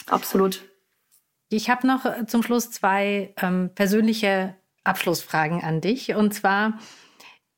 Absolut. 0.05 0.63
Ich 1.49 1.71
habe 1.71 1.87
noch 1.87 2.27
zum 2.27 2.43
Schluss 2.43 2.69
zwei 2.69 3.33
ähm, 3.41 3.71
persönliche 3.73 4.53
Abschlussfragen 4.83 5.63
an 5.63 5.81
dich. 5.81 6.13
Und 6.13 6.35
zwar, 6.35 6.77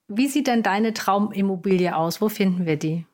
wie 0.07 0.27
sieht 0.27 0.47
denn 0.47 0.63
deine 0.63 0.93
Traumimmobilie 0.93 1.93
aus? 1.93 2.21
Wo 2.21 2.29
finden 2.29 2.65
wir 2.65 2.77
die? 2.77 3.05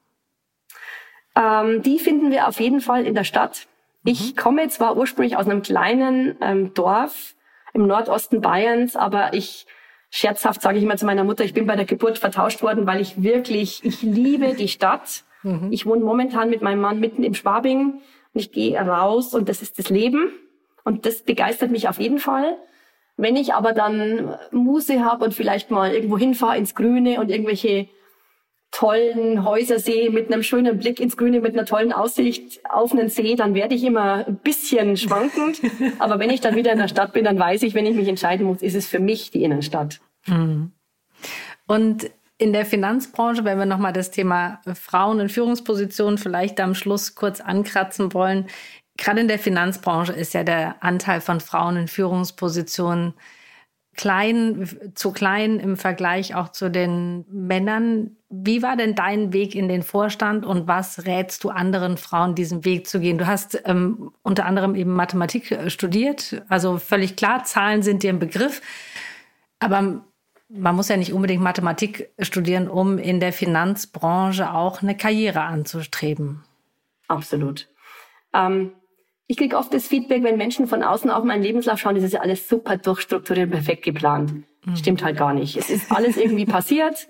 Ähm, 1.35 1.81
die 1.81 1.97
finden 1.97 2.29
wir 2.29 2.47
auf 2.47 2.59
jeden 2.59 2.79
Fall 2.79 3.07
in 3.07 3.15
der 3.15 3.23
Stadt. 3.23 3.65
Mhm. 4.03 4.11
Ich 4.11 4.37
komme 4.37 4.67
zwar 4.67 4.95
ursprünglich 4.97 5.35
aus 5.35 5.47
einem 5.47 5.63
kleinen 5.63 6.35
ähm, 6.41 6.75
Dorf 6.75 7.33
im 7.73 7.87
Nordosten 7.87 8.41
Bayerns, 8.41 8.95
aber 8.95 9.33
ich 9.33 9.65
scherzhaft 10.09 10.61
sage 10.61 10.77
ich 10.77 10.83
immer 10.83 10.95
zu 10.95 11.07
meiner 11.07 11.23
Mutter, 11.23 11.43
ich 11.43 11.55
bin 11.55 11.65
bei 11.65 11.75
der 11.75 11.85
Geburt 11.85 12.19
vertauscht 12.19 12.61
worden, 12.61 12.85
weil 12.85 13.01
ich 13.01 13.23
wirklich, 13.23 13.83
ich 13.83 14.03
liebe 14.03 14.53
die 14.53 14.67
Stadt. 14.67 15.23
Mhm. 15.41 15.69
Ich 15.71 15.85
wohne 15.87 16.03
momentan 16.03 16.51
mit 16.51 16.61
meinem 16.61 16.81
Mann 16.81 16.99
mitten 16.99 17.23
im 17.23 17.33
Schwabing 17.33 17.93
und 18.33 18.39
ich 18.39 18.51
gehe 18.51 18.79
raus 18.79 19.33
und 19.33 19.49
das 19.49 19.61
ist 19.63 19.79
das 19.79 19.89
Leben 19.89 20.31
und 20.83 21.07
das 21.07 21.23
begeistert 21.23 21.71
mich 21.71 21.89
auf 21.89 21.99
jeden 21.99 22.19
Fall. 22.19 22.57
Wenn 23.17 23.35
ich 23.35 23.53
aber 23.53 23.73
dann 23.73 24.35
Muße 24.51 25.03
habe 25.03 25.25
und 25.25 25.33
vielleicht 25.33 25.71
mal 25.71 25.93
irgendwo 25.93 26.17
hinfahre 26.17 26.57
ins 26.57 26.75
Grüne 26.75 27.19
und 27.19 27.29
irgendwelche 27.29 27.87
tollen 28.73 29.45
Häuser 29.45 29.77
sehe 29.77 30.09
mit 30.09 30.33
einem 30.33 30.41
schönen 30.41 30.79
Blick 30.79 30.99
ins 30.99 31.15
Grüne, 31.15 31.41
mit 31.41 31.53
einer 31.53 31.65
tollen 31.65 31.93
Aussicht 31.93 32.59
auf 32.67 32.91
einen 32.91 33.07
See, 33.07 33.35
dann 33.35 33.53
werde 33.53 33.75
ich 33.75 33.83
immer 33.83 34.25
ein 34.27 34.37
bisschen 34.37 34.97
schwankend. 34.97 35.61
aber 35.99 36.17
wenn 36.17 36.31
ich 36.31 36.41
dann 36.41 36.55
wieder 36.55 36.71
in 36.71 36.79
der 36.79 36.87
Stadt 36.87 37.13
bin, 37.13 37.23
dann 37.23 37.37
weiß 37.37 37.61
ich, 37.61 37.75
wenn 37.75 37.85
ich 37.85 37.95
mich 37.95 38.07
entscheiden 38.07 38.47
muss, 38.47 38.63
ist 38.63 38.73
es 38.73 38.87
für 38.87 38.99
mich 38.99 39.29
die 39.29 39.43
Innenstadt. 39.43 40.01
Mhm. 40.25 40.71
Und 41.67 42.09
in 42.39 42.51
der 42.51 42.65
Finanzbranche, 42.65 43.45
wenn 43.45 43.59
wir 43.59 43.67
nochmal 43.67 43.93
das 43.93 44.09
Thema 44.09 44.59
Frauen 44.73 45.19
in 45.19 45.29
Führungspositionen 45.29 46.17
vielleicht 46.17 46.59
am 46.59 46.73
Schluss 46.73 47.13
kurz 47.13 47.41
ankratzen 47.41 48.11
wollen, 48.15 48.47
gerade 48.97 49.21
in 49.21 49.27
der 49.27 49.39
Finanzbranche 49.39 50.13
ist 50.13 50.33
ja 50.33 50.43
der 50.43 50.83
Anteil 50.83 51.21
von 51.21 51.41
Frauen 51.41 51.77
in 51.77 51.87
Führungspositionen 51.87 53.13
klein, 53.95 54.67
zu 54.95 55.11
klein 55.11 55.59
im 55.59 55.77
Vergleich 55.77 56.35
auch 56.35 56.49
zu 56.49 56.69
den 56.69 57.25
Männern. 57.29 58.17
Wie 58.35 58.63
war 58.63 58.75
denn 58.75 58.95
dein 58.95 59.31
Weg 59.31 59.53
in 59.53 59.67
den 59.67 59.83
Vorstand 59.83 60.43
und 60.43 60.67
was 60.67 61.05
rätst 61.05 61.43
du 61.43 61.51
anderen 61.51 61.97
Frauen, 61.97 62.33
diesen 62.33 62.65
Weg 62.65 62.87
zu 62.87 62.99
gehen? 62.99 63.19
Du 63.19 63.27
hast 63.27 63.61
ähm, 63.65 64.11
unter 64.23 64.47
anderem 64.47 64.73
eben 64.73 64.91
Mathematik 64.95 65.51
äh, 65.51 65.69
studiert, 65.69 66.41
also 66.49 66.79
völlig 66.79 67.15
klar, 67.15 67.43
Zahlen 67.43 67.83
sind 67.83 68.01
dir 68.01 68.09
ein 68.09 68.17
Begriff, 68.17 68.63
aber 69.59 70.03
man 70.49 70.75
muss 70.75 70.89
ja 70.89 70.97
nicht 70.97 71.13
unbedingt 71.13 71.43
Mathematik 71.43 72.09
studieren, 72.17 72.67
um 72.67 72.97
in 72.97 73.19
der 73.19 73.33
Finanzbranche 73.33 74.51
auch 74.51 74.81
eine 74.81 74.97
Karriere 74.97 75.41
anzustreben. 75.41 76.43
Absolut. 77.07 77.69
Ähm, 78.33 78.71
ich 79.27 79.37
kriege 79.37 79.57
oft 79.57 79.71
das 79.75 79.85
Feedback, 79.85 80.23
wenn 80.23 80.37
Menschen 80.37 80.65
von 80.65 80.81
außen 80.81 81.11
auf 81.11 81.23
meinen 81.23 81.43
Lebenslauf 81.43 81.79
schauen, 81.79 81.93
das 81.93 82.03
ist 82.03 82.13
ja 82.13 82.21
alles 82.21 82.49
super 82.49 82.77
durchstrukturiert, 82.77 83.51
perfekt 83.51 83.83
geplant. 83.83 84.33
Mhm. 84.65 84.75
Stimmt 84.75 85.03
halt 85.03 85.17
gar 85.17 85.35
nicht. 85.35 85.55
Es 85.55 85.69
ist 85.69 85.91
alles 85.91 86.17
irgendwie 86.17 86.45
passiert. 86.45 87.07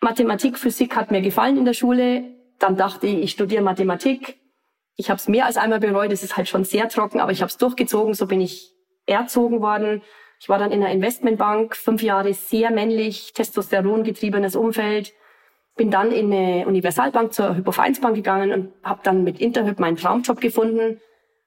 Mathematik, 0.00 0.58
Physik 0.58 0.96
hat 0.96 1.10
mir 1.10 1.20
gefallen 1.20 1.56
in 1.56 1.64
der 1.64 1.72
Schule. 1.72 2.24
Dann 2.58 2.76
dachte 2.76 3.06
ich, 3.06 3.22
ich 3.22 3.30
studiere 3.32 3.62
Mathematik. 3.62 4.38
Ich 4.96 5.10
habe 5.10 5.18
es 5.18 5.28
mehr 5.28 5.46
als 5.46 5.56
einmal 5.56 5.80
bereut. 5.80 6.12
Es 6.12 6.22
ist 6.22 6.36
halt 6.36 6.48
schon 6.48 6.64
sehr 6.64 6.88
trocken, 6.88 7.20
aber 7.20 7.32
ich 7.32 7.42
habe 7.42 7.50
es 7.50 7.56
durchgezogen. 7.56 8.14
So 8.14 8.26
bin 8.26 8.40
ich 8.40 8.72
erzogen 9.06 9.60
worden. 9.60 10.02
Ich 10.40 10.48
war 10.48 10.58
dann 10.58 10.72
in 10.72 10.82
einer 10.82 10.92
Investmentbank, 10.92 11.76
fünf 11.76 12.02
Jahre 12.02 12.34
sehr 12.34 12.70
männlich, 12.70 13.32
Testosteron 13.32 14.04
getriebenes 14.04 14.56
Umfeld 14.56 15.14
bin 15.76 15.90
dann 15.90 16.10
in 16.10 16.32
eine 16.32 16.66
Universalbank 16.66 17.32
zur 17.32 17.54
Hypovereinsbank 17.54 18.16
gegangen 18.16 18.52
und 18.52 18.72
habe 18.82 19.00
dann 19.04 19.24
mit 19.24 19.38
Interhyp 19.40 19.78
meinen 19.78 19.96
Traumjob 19.96 20.40
gefunden. 20.40 21.00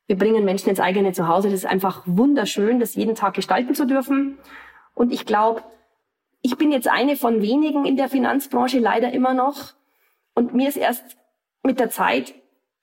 Wir 0.06 0.18
bringen 0.18 0.46
Menschen 0.46 0.70
ins 0.70 0.80
eigene 0.80 1.12
Zuhause. 1.14 1.50
Das 1.50 1.60
ist 1.60 1.66
einfach 1.66 2.04
wunderschön, 2.06 2.80
das 2.80 2.96
jeden 2.96 3.16
Tag 3.16 3.34
gestalten 3.34 3.76
zu 3.76 3.86
dürfen. 3.86 4.38
Und 4.94 5.12
ich 5.12 5.26
glaube, 5.26 5.64
ich 6.42 6.58
bin 6.58 6.72
jetzt 6.72 6.88
eine 6.88 7.16
von 7.16 7.42
wenigen 7.42 7.86
in 7.86 7.98
der 7.98 8.10
Finanzbranche 8.10 8.80
leider 8.80 9.12
immer 9.12 9.34
noch. 9.34 9.74
Und 10.34 10.54
mir 10.54 10.70
ist 10.70 10.78
erst 10.78 11.18
mit 11.64 11.80
der 11.80 11.90
Zeit 11.90 12.34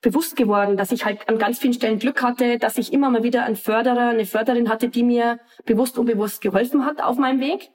bewusst 0.03 0.37
geworden, 0.37 0.77
dass 0.77 0.93
ich 0.93 1.05
halt 1.05 1.29
an 1.29 1.39
ganz 1.39 1.59
vielen 1.59 1.73
Stellen 1.73 1.99
Glück 1.99 2.23
hatte, 2.23 2.59
dass 2.59 2.77
ich 2.79 2.93
immer 2.93 3.11
mal 3.11 3.23
wieder 3.23 3.45
einen 3.45 3.57
Förderer, 3.57 4.11
eine 4.11 4.27
Förderin 4.27 4.69
hatte, 4.69 4.89
die 4.89 5.03
mir 5.03 5.41
bewusst 5.65 5.99
und 5.99 6.09
unbewusst 6.09 6.43
geholfen 6.43 6.85
hat 6.85 7.03
auf 7.03 7.17
meinem 7.17 7.41
Weg. 7.41 7.71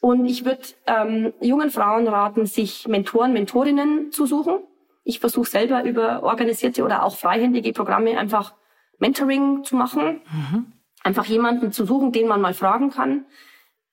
Und 0.00 0.26
ich 0.26 0.44
würde 0.44 0.62
ähm, 0.86 1.32
jungen 1.40 1.70
Frauen 1.70 2.06
raten, 2.08 2.44
sich 2.44 2.86
Mentoren, 2.88 3.32
Mentorinnen 3.32 4.10
zu 4.10 4.26
suchen. 4.26 4.58
Ich 5.04 5.20
versuche 5.20 5.48
selber 5.48 5.84
über 5.84 6.22
organisierte 6.22 6.84
oder 6.84 7.04
auch 7.04 7.16
freihändige 7.16 7.72
Programme 7.72 8.18
einfach 8.18 8.54
Mentoring 8.98 9.64
zu 9.64 9.76
machen. 9.76 10.20
Mhm. 10.30 10.72
Einfach 11.02 11.24
jemanden 11.24 11.72
zu 11.72 11.84
suchen, 11.84 12.12
den 12.12 12.28
man 12.28 12.40
mal 12.40 12.54
fragen 12.54 12.90
kann. 12.90 13.26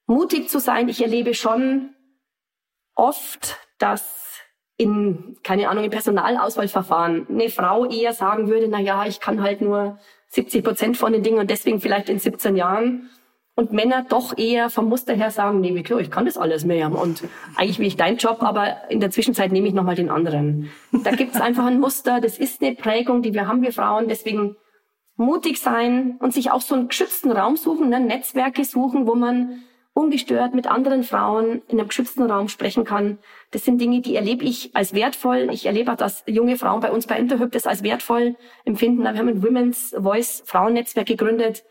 Mutig 0.09 0.49
zu 0.49 0.59
sein. 0.59 0.89
Ich 0.89 1.03
erlebe 1.03 1.35
schon 1.35 1.93
oft, 2.95 3.57
dass 3.77 4.41
in, 4.75 5.37
keine 5.43 5.69
Ahnung, 5.69 5.83
im 5.83 5.91
Personalauswahlverfahren 5.91 7.27
eine 7.29 7.49
Frau 7.49 7.85
eher 7.85 8.13
sagen 8.13 8.47
würde, 8.47 8.67
na 8.67 8.79
ja, 8.79 9.05
ich 9.05 9.19
kann 9.19 9.43
halt 9.43 9.61
nur 9.61 9.99
70 10.29 10.63
Prozent 10.63 10.97
von 10.97 11.13
den 11.13 11.21
Dingen 11.21 11.37
und 11.37 11.51
deswegen 11.51 11.79
vielleicht 11.79 12.09
in 12.09 12.17
17 12.17 12.55
Jahren. 12.55 13.11
Und 13.53 13.71
Männer 13.71 14.03
doch 14.09 14.35
eher 14.35 14.71
vom 14.71 14.89
Muster 14.89 15.13
her 15.13 15.29
sagen, 15.29 15.59
nee, 15.59 15.79
klar, 15.83 15.99
ich 15.99 16.09
kann 16.09 16.25
das 16.25 16.39
alles 16.39 16.65
mehr. 16.65 16.91
Und 16.91 17.23
eigentlich 17.55 17.77
will 17.77 17.85
ich 17.85 17.97
deinen 17.97 18.17
Job, 18.17 18.41
aber 18.41 18.89
in 18.89 19.01
der 19.01 19.11
Zwischenzeit 19.11 19.51
nehme 19.51 19.67
ich 19.67 19.75
nochmal 19.75 19.95
den 19.95 20.09
anderen. 20.09 20.71
Da 20.91 21.11
gibt 21.11 21.35
es 21.35 21.41
einfach 21.41 21.65
ein 21.65 21.79
Muster, 21.79 22.19
das 22.19 22.39
ist 22.39 22.63
eine 22.63 22.73
Prägung, 22.73 23.21
die 23.21 23.35
wir 23.35 23.47
haben, 23.47 23.61
wir 23.61 23.73
Frauen. 23.73 24.07
Deswegen 24.07 24.55
mutig 25.17 25.59
sein 25.59 26.17
und 26.19 26.33
sich 26.33 26.49
auch 26.49 26.61
so 26.61 26.73
einen 26.73 26.87
geschützten 26.87 27.31
Raum 27.31 27.57
suchen, 27.57 27.89
ne? 27.89 27.99
Netzwerke 27.99 28.65
suchen, 28.65 29.05
wo 29.05 29.13
man 29.13 29.65
ungestört 29.99 30.53
mit 30.53 30.67
anderen 30.67 31.03
Frauen 31.03 31.61
in 31.67 31.79
einem 31.79 31.89
geschützten 31.89 32.29
Raum 32.29 32.47
sprechen 32.47 32.85
kann. 32.85 33.19
Das 33.51 33.65
sind 33.65 33.79
Dinge, 33.79 34.01
die 34.01 34.15
erlebe 34.15 34.45
ich 34.45 34.75
als 34.75 34.93
wertvoll. 34.93 35.49
Ich 35.51 35.65
erlebe 35.65 35.91
auch, 35.91 35.97
dass 35.97 36.23
junge 36.27 36.57
Frauen 36.57 36.79
bei 36.79 36.91
uns 36.91 37.07
bei 37.07 37.17
Interhyp 37.17 37.51
das 37.51 37.67
als 37.67 37.83
wertvoll 37.83 38.35
empfinden. 38.65 39.03
Wir 39.03 39.09
haben 39.09 39.27
ein 39.27 39.43
Women's 39.43 39.95
Voice 39.97 40.43
Frauennetzwerk 40.45 41.07
gegründet. 41.07 41.63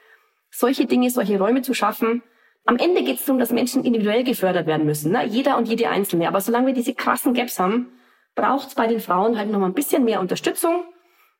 Solche 0.50 0.86
Dinge, 0.86 1.10
solche 1.10 1.38
Räume 1.38 1.62
zu 1.62 1.74
schaffen. 1.74 2.22
Am 2.64 2.76
Ende 2.76 3.02
geht 3.02 3.16
es 3.16 3.24
darum, 3.24 3.38
dass 3.38 3.50
Menschen 3.50 3.84
individuell 3.84 4.24
gefördert 4.24 4.66
werden 4.66 4.86
müssen. 4.86 5.12
Ne? 5.12 5.26
Jeder 5.26 5.56
und 5.56 5.68
jede 5.68 5.88
Einzelne. 5.88 6.28
Aber 6.28 6.40
solange 6.40 6.68
wir 6.68 6.74
diese 6.74 6.94
krassen 6.94 7.34
Gaps 7.34 7.58
haben, 7.58 7.92
braucht 8.34 8.68
es 8.68 8.74
bei 8.74 8.86
den 8.86 9.00
Frauen 9.00 9.38
halt 9.38 9.50
noch 9.50 9.58
mal 9.58 9.66
ein 9.66 9.74
bisschen 9.74 10.04
mehr 10.04 10.20
Unterstützung 10.20 10.84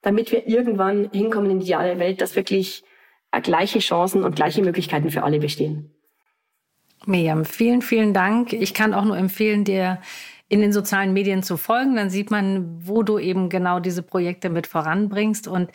damit 0.03 0.33
wir 0.33 0.47
irgendwann 0.47 1.11
hinkommen 1.13 1.51
in 1.51 1.61
die 1.61 1.67
ideale 1.67 1.99
Welt, 1.99 2.21
dass 2.21 2.37
wirklich 2.37 2.85
äh, 3.33 3.41
gleiche 3.41 3.79
Chancen 3.81 4.25
und 4.25 4.37
gleiche 4.37 4.63
Möglichkeiten 4.63 5.11
für 5.11 5.23
alle 5.23 5.39
bestehen. 5.39 5.93
Miriam, 7.07 7.45
vielen, 7.45 7.83
vielen 7.83 8.13
Dank. 8.13 8.53
Ich 8.53 8.75
kann 8.75 8.95
auch 8.95 9.05
nur 9.05 9.17
empfehlen, 9.17 9.65
dir 9.65 10.01
in 10.49 10.61
den 10.61 10.73
sozialen 10.73 11.13
Medien 11.13 11.43
zu 11.43 11.57
folgen. 11.57 11.97
Dann 11.97 12.11
sieht 12.11 12.31
man, 12.31 12.87
wo 12.87 13.03
du 13.03 13.19
eben 13.19 13.49
genau 13.49 13.81
diese 13.81 14.03
Projekte 14.03 14.51
mit 14.51 14.67
voranbringst. 14.67 15.47
Und 15.47 15.71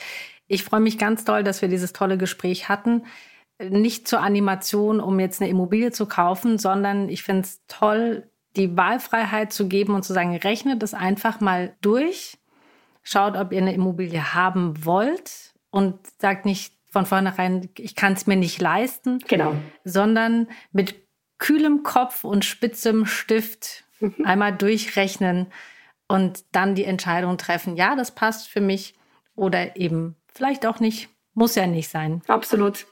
ich 0.47 0.63
freue 0.63 0.79
mich 0.79 0.97
ganz 0.97 1.25
doll, 1.25 1.43
dass 1.43 1.61
wir 1.61 1.69
dieses 1.69 1.93
tolle 1.93 2.17
Gespräch 2.17 2.69
hatten. 2.69 3.03
Nicht 3.59 4.07
zur 4.07 4.21
Animation, 4.21 4.99
um 4.99 5.19
jetzt 5.19 5.41
eine 5.41 5.49
Immobilie 5.49 5.91
zu 5.91 6.07
kaufen, 6.07 6.57
sondern 6.57 7.07
ich 7.09 7.23
finde 7.23 7.43
es 7.43 7.61
toll, 7.67 8.27
die 8.55 8.75
Wahlfreiheit 8.75 9.53
zu 9.53 9.67
geben 9.67 9.93
und 9.93 10.03
zu 10.03 10.13
sagen, 10.13 10.35
rechne 10.35 10.77
das 10.77 10.93
einfach 10.93 11.39
mal 11.39 11.75
durch 11.81 12.37
schaut, 13.03 13.37
ob 13.37 13.51
ihr 13.51 13.61
eine 13.61 13.73
Immobilie 13.73 14.33
haben 14.33 14.85
wollt 14.85 15.53
und 15.69 15.95
sagt 16.19 16.45
nicht 16.45 16.73
von 16.89 17.05
vornherein, 17.05 17.69
ich 17.77 17.95
kann 17.95 18.13
es 18.13 18.27
mir 18.27 18.35
nicht 18.35 18.61
leisten, 18.61 19.19
genau. 19.27 19.55
sondern 19.83 20.47
mit 20.71 20.95
kühlem 21.43 21.83
Kopf 21.83 22.23
und 22.23 22.45
spitzem 22.45 23.05
Stift 23.05 23.83
mhm. 23.99 24.15
einmal 24.23 24.55
durchrechnen 24.55 25.47
und 26.07 26.45
dann 26.53 26.73
die 26.73 26.85
Entscheidung 26.85 27.37
treffen, 27.37 27.75
ja, 27.75 27.97
das 27.97 28.15
passt 28.15 28.47
für 28.47 28.61
mich 28.61 28.95
oder 29.35 29.75
eben 29.75 30.15
vielleicht 30.33 30.65
auch 30.65 30.79
nicht, 30.79 31.09
muss 31.33 31.55
ja 31.55 31.67
nicht 31.67 31.89
sein. 31.89 32.21
Absolut. 32.27 32.85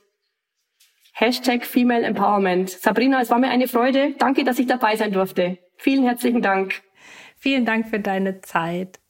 Hashtag 1.13 1.65
Female 1.65 2.03
Empowerment. 2.03 2.69
Sabrina, 2.69 3.21
es 3.21 3.29
war 3.29 3.39
mir 3.39 3.49
eine 3.49 3.69
Freude. 3.69 4.15
Danke, 4.17 4.43
dass 4.43 4.59
ich 4.59 4.67
dabei 4.67 4.97
sein 4.97 5.13
durfte. 5.13 5.57
Vielen 5.77 6.03
herzlichen 6.03 6.41
Dank. 6.41 6.81
Vielen 7.37 7.65
Dank 7.65 7.87
für 7.87 8.01
deine 8.01 8.41
Zeit. 8.41 9.00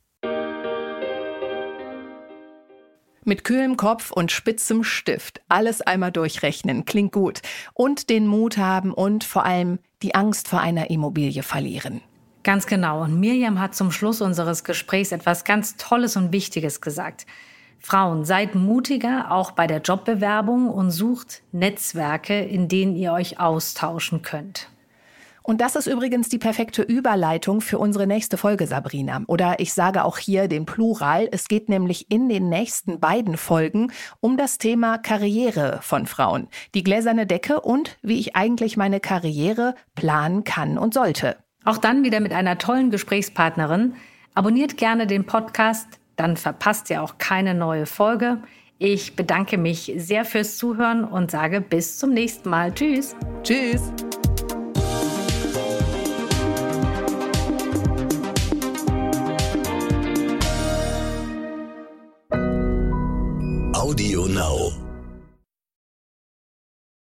Mit 3.24 3.44
kühlem 3.44 3.78
Kopf 3.78 4.12
und 4.12 4.32
spitzem 4.32 4.84
Stift 4.84 5.42
alles 5.48 5.82
einmal 5.82 6.12
durchrechnen, 6.12 6.86
klingt 6.86 7.12
gut. 7.12 7.42
Und 7.74 8.10
den 8.10 8.26
Mut 8.26 8.58
haben 8.58 8.94
und 8.94 9.24
vor 9.24 9.46
allem 9.46 9.78
die 10.02 10.16
Angst 10.16 10.48
vor 10.48 10.60
einer 10.60 10.90
Immobilie 10.90 11.44
verlieren. 11.44 12.02
Ganz 12.44 12.66
genau. 12.66 13.04
Und 13.04 13.20
Miriam 13.20 13.60
hat 13.60 13.76
zum 13.76 13.92
Schluss 13.92 14.22
unseres 14.22 14.64
Gesprächs 14.64 15.12
etwas 15.12 15.44
ganz 15.44 15.78
Tolles 15.78 16.18
und 16.18 16.32
Wichtiges 16.34 16.82
gesagt. 16.82 17.28
Frauen, 17.80 18.26
seid 18.26 18.56
mutiger, 18.56 19.32
auch 19.32 19.52
bei 19.52 19.68
der 19.68 19.82
Jobbewerbung 19.82 20.70
und 20.70 20.90
sucht 20.92 21.44
Netzwerke, 21.52 22.40
in 22.40 22.68
denen 22.68 22.96
ihr 22.96 23.12
euch 23.12 23.40
austauschen 23.40 24.24
könnt. 24.24 24.70
Und 25.44 25.62
das 25.62 25.76
ist 25.76 25.88
übrigens 25.88 26.30
die 26.30 26.38
perfekte 26.38 26.82
Überleitung 26.82 27.62
für 27.62 27.80
unsere 27.80 28.08
nächste 28.08 28.38
Folge, 28.38 28.68
Sabrina. 28.68 29.22
Oder 29.28 29.60
ich 29.60 29.74
sage 29.74 30.04
auch 30.06 30.18
hier 30.18 30.48
den 30.48 30.66
Plural. 30.66 31.28
Es 31.32 31.48
geht 31.48 31.70
nämlich 31.70 32.12
in 32.12 32.30
den 32.30 32.50
nächsten 32.50 33.00
beiden 33.00 33.38
Folgen 33.38 33.92
um 34.20 34.38
das 34.38 34.58
Thema 34.58 34.98
Karriere 34.98 35.80
von 35.82 36.06
Frauen, 36.06 36.48
die 36.76 36.84
gläserne 36.84 37.26
Decke 37.26 37.62
und 37.62 37.98
wie 38.02 38.20
ich 38.20 38.36
eigentlich 38.36 38.78
meine 38.78 39.00
Karriere 39.00 39.76
planen 39.96 40.44
kann 40.44 40.78
und 40.78 40.94
sollte. 40.94 41.38
Auch 41.64 41.78
dann 41.78 42.04
wieder 42.04 42.20
mit 42.20 42.34
einer 42.34 42.58
tollen 42.58 42.92
Gesprächspartnerin. 42.92 43.94
Abonniert 44.34 44.78
gerne 44.78 45.08
den 45.08 45.26
Podcast, 45.26 45.88
dann 46.16 46.38
verpasst 46.38 46.90
ihr 46.90 47.04
auch 47.04 47.18
keine 47.18 47.54
neue 47.54 47.86
Folge. 47.86 48.38
Ich 48.78 49.16
bedanke 49.16 49.58
mich 49.58 49.94
sehr 49.98 50.26
fürs 50.26 50.58
Zuhören 50.58 51.04
und 51.04 51.30
sage 51.30 51.62
bis 51.62 52.00
zum 52.00 52.12
nächsten 52.12 52.50
Mal. 52.50 52.74
Tschüss. 52.74 53.16
Tschüss. 53.44 53.92
Audio 63.92 64.24
Now. 64.26 64.81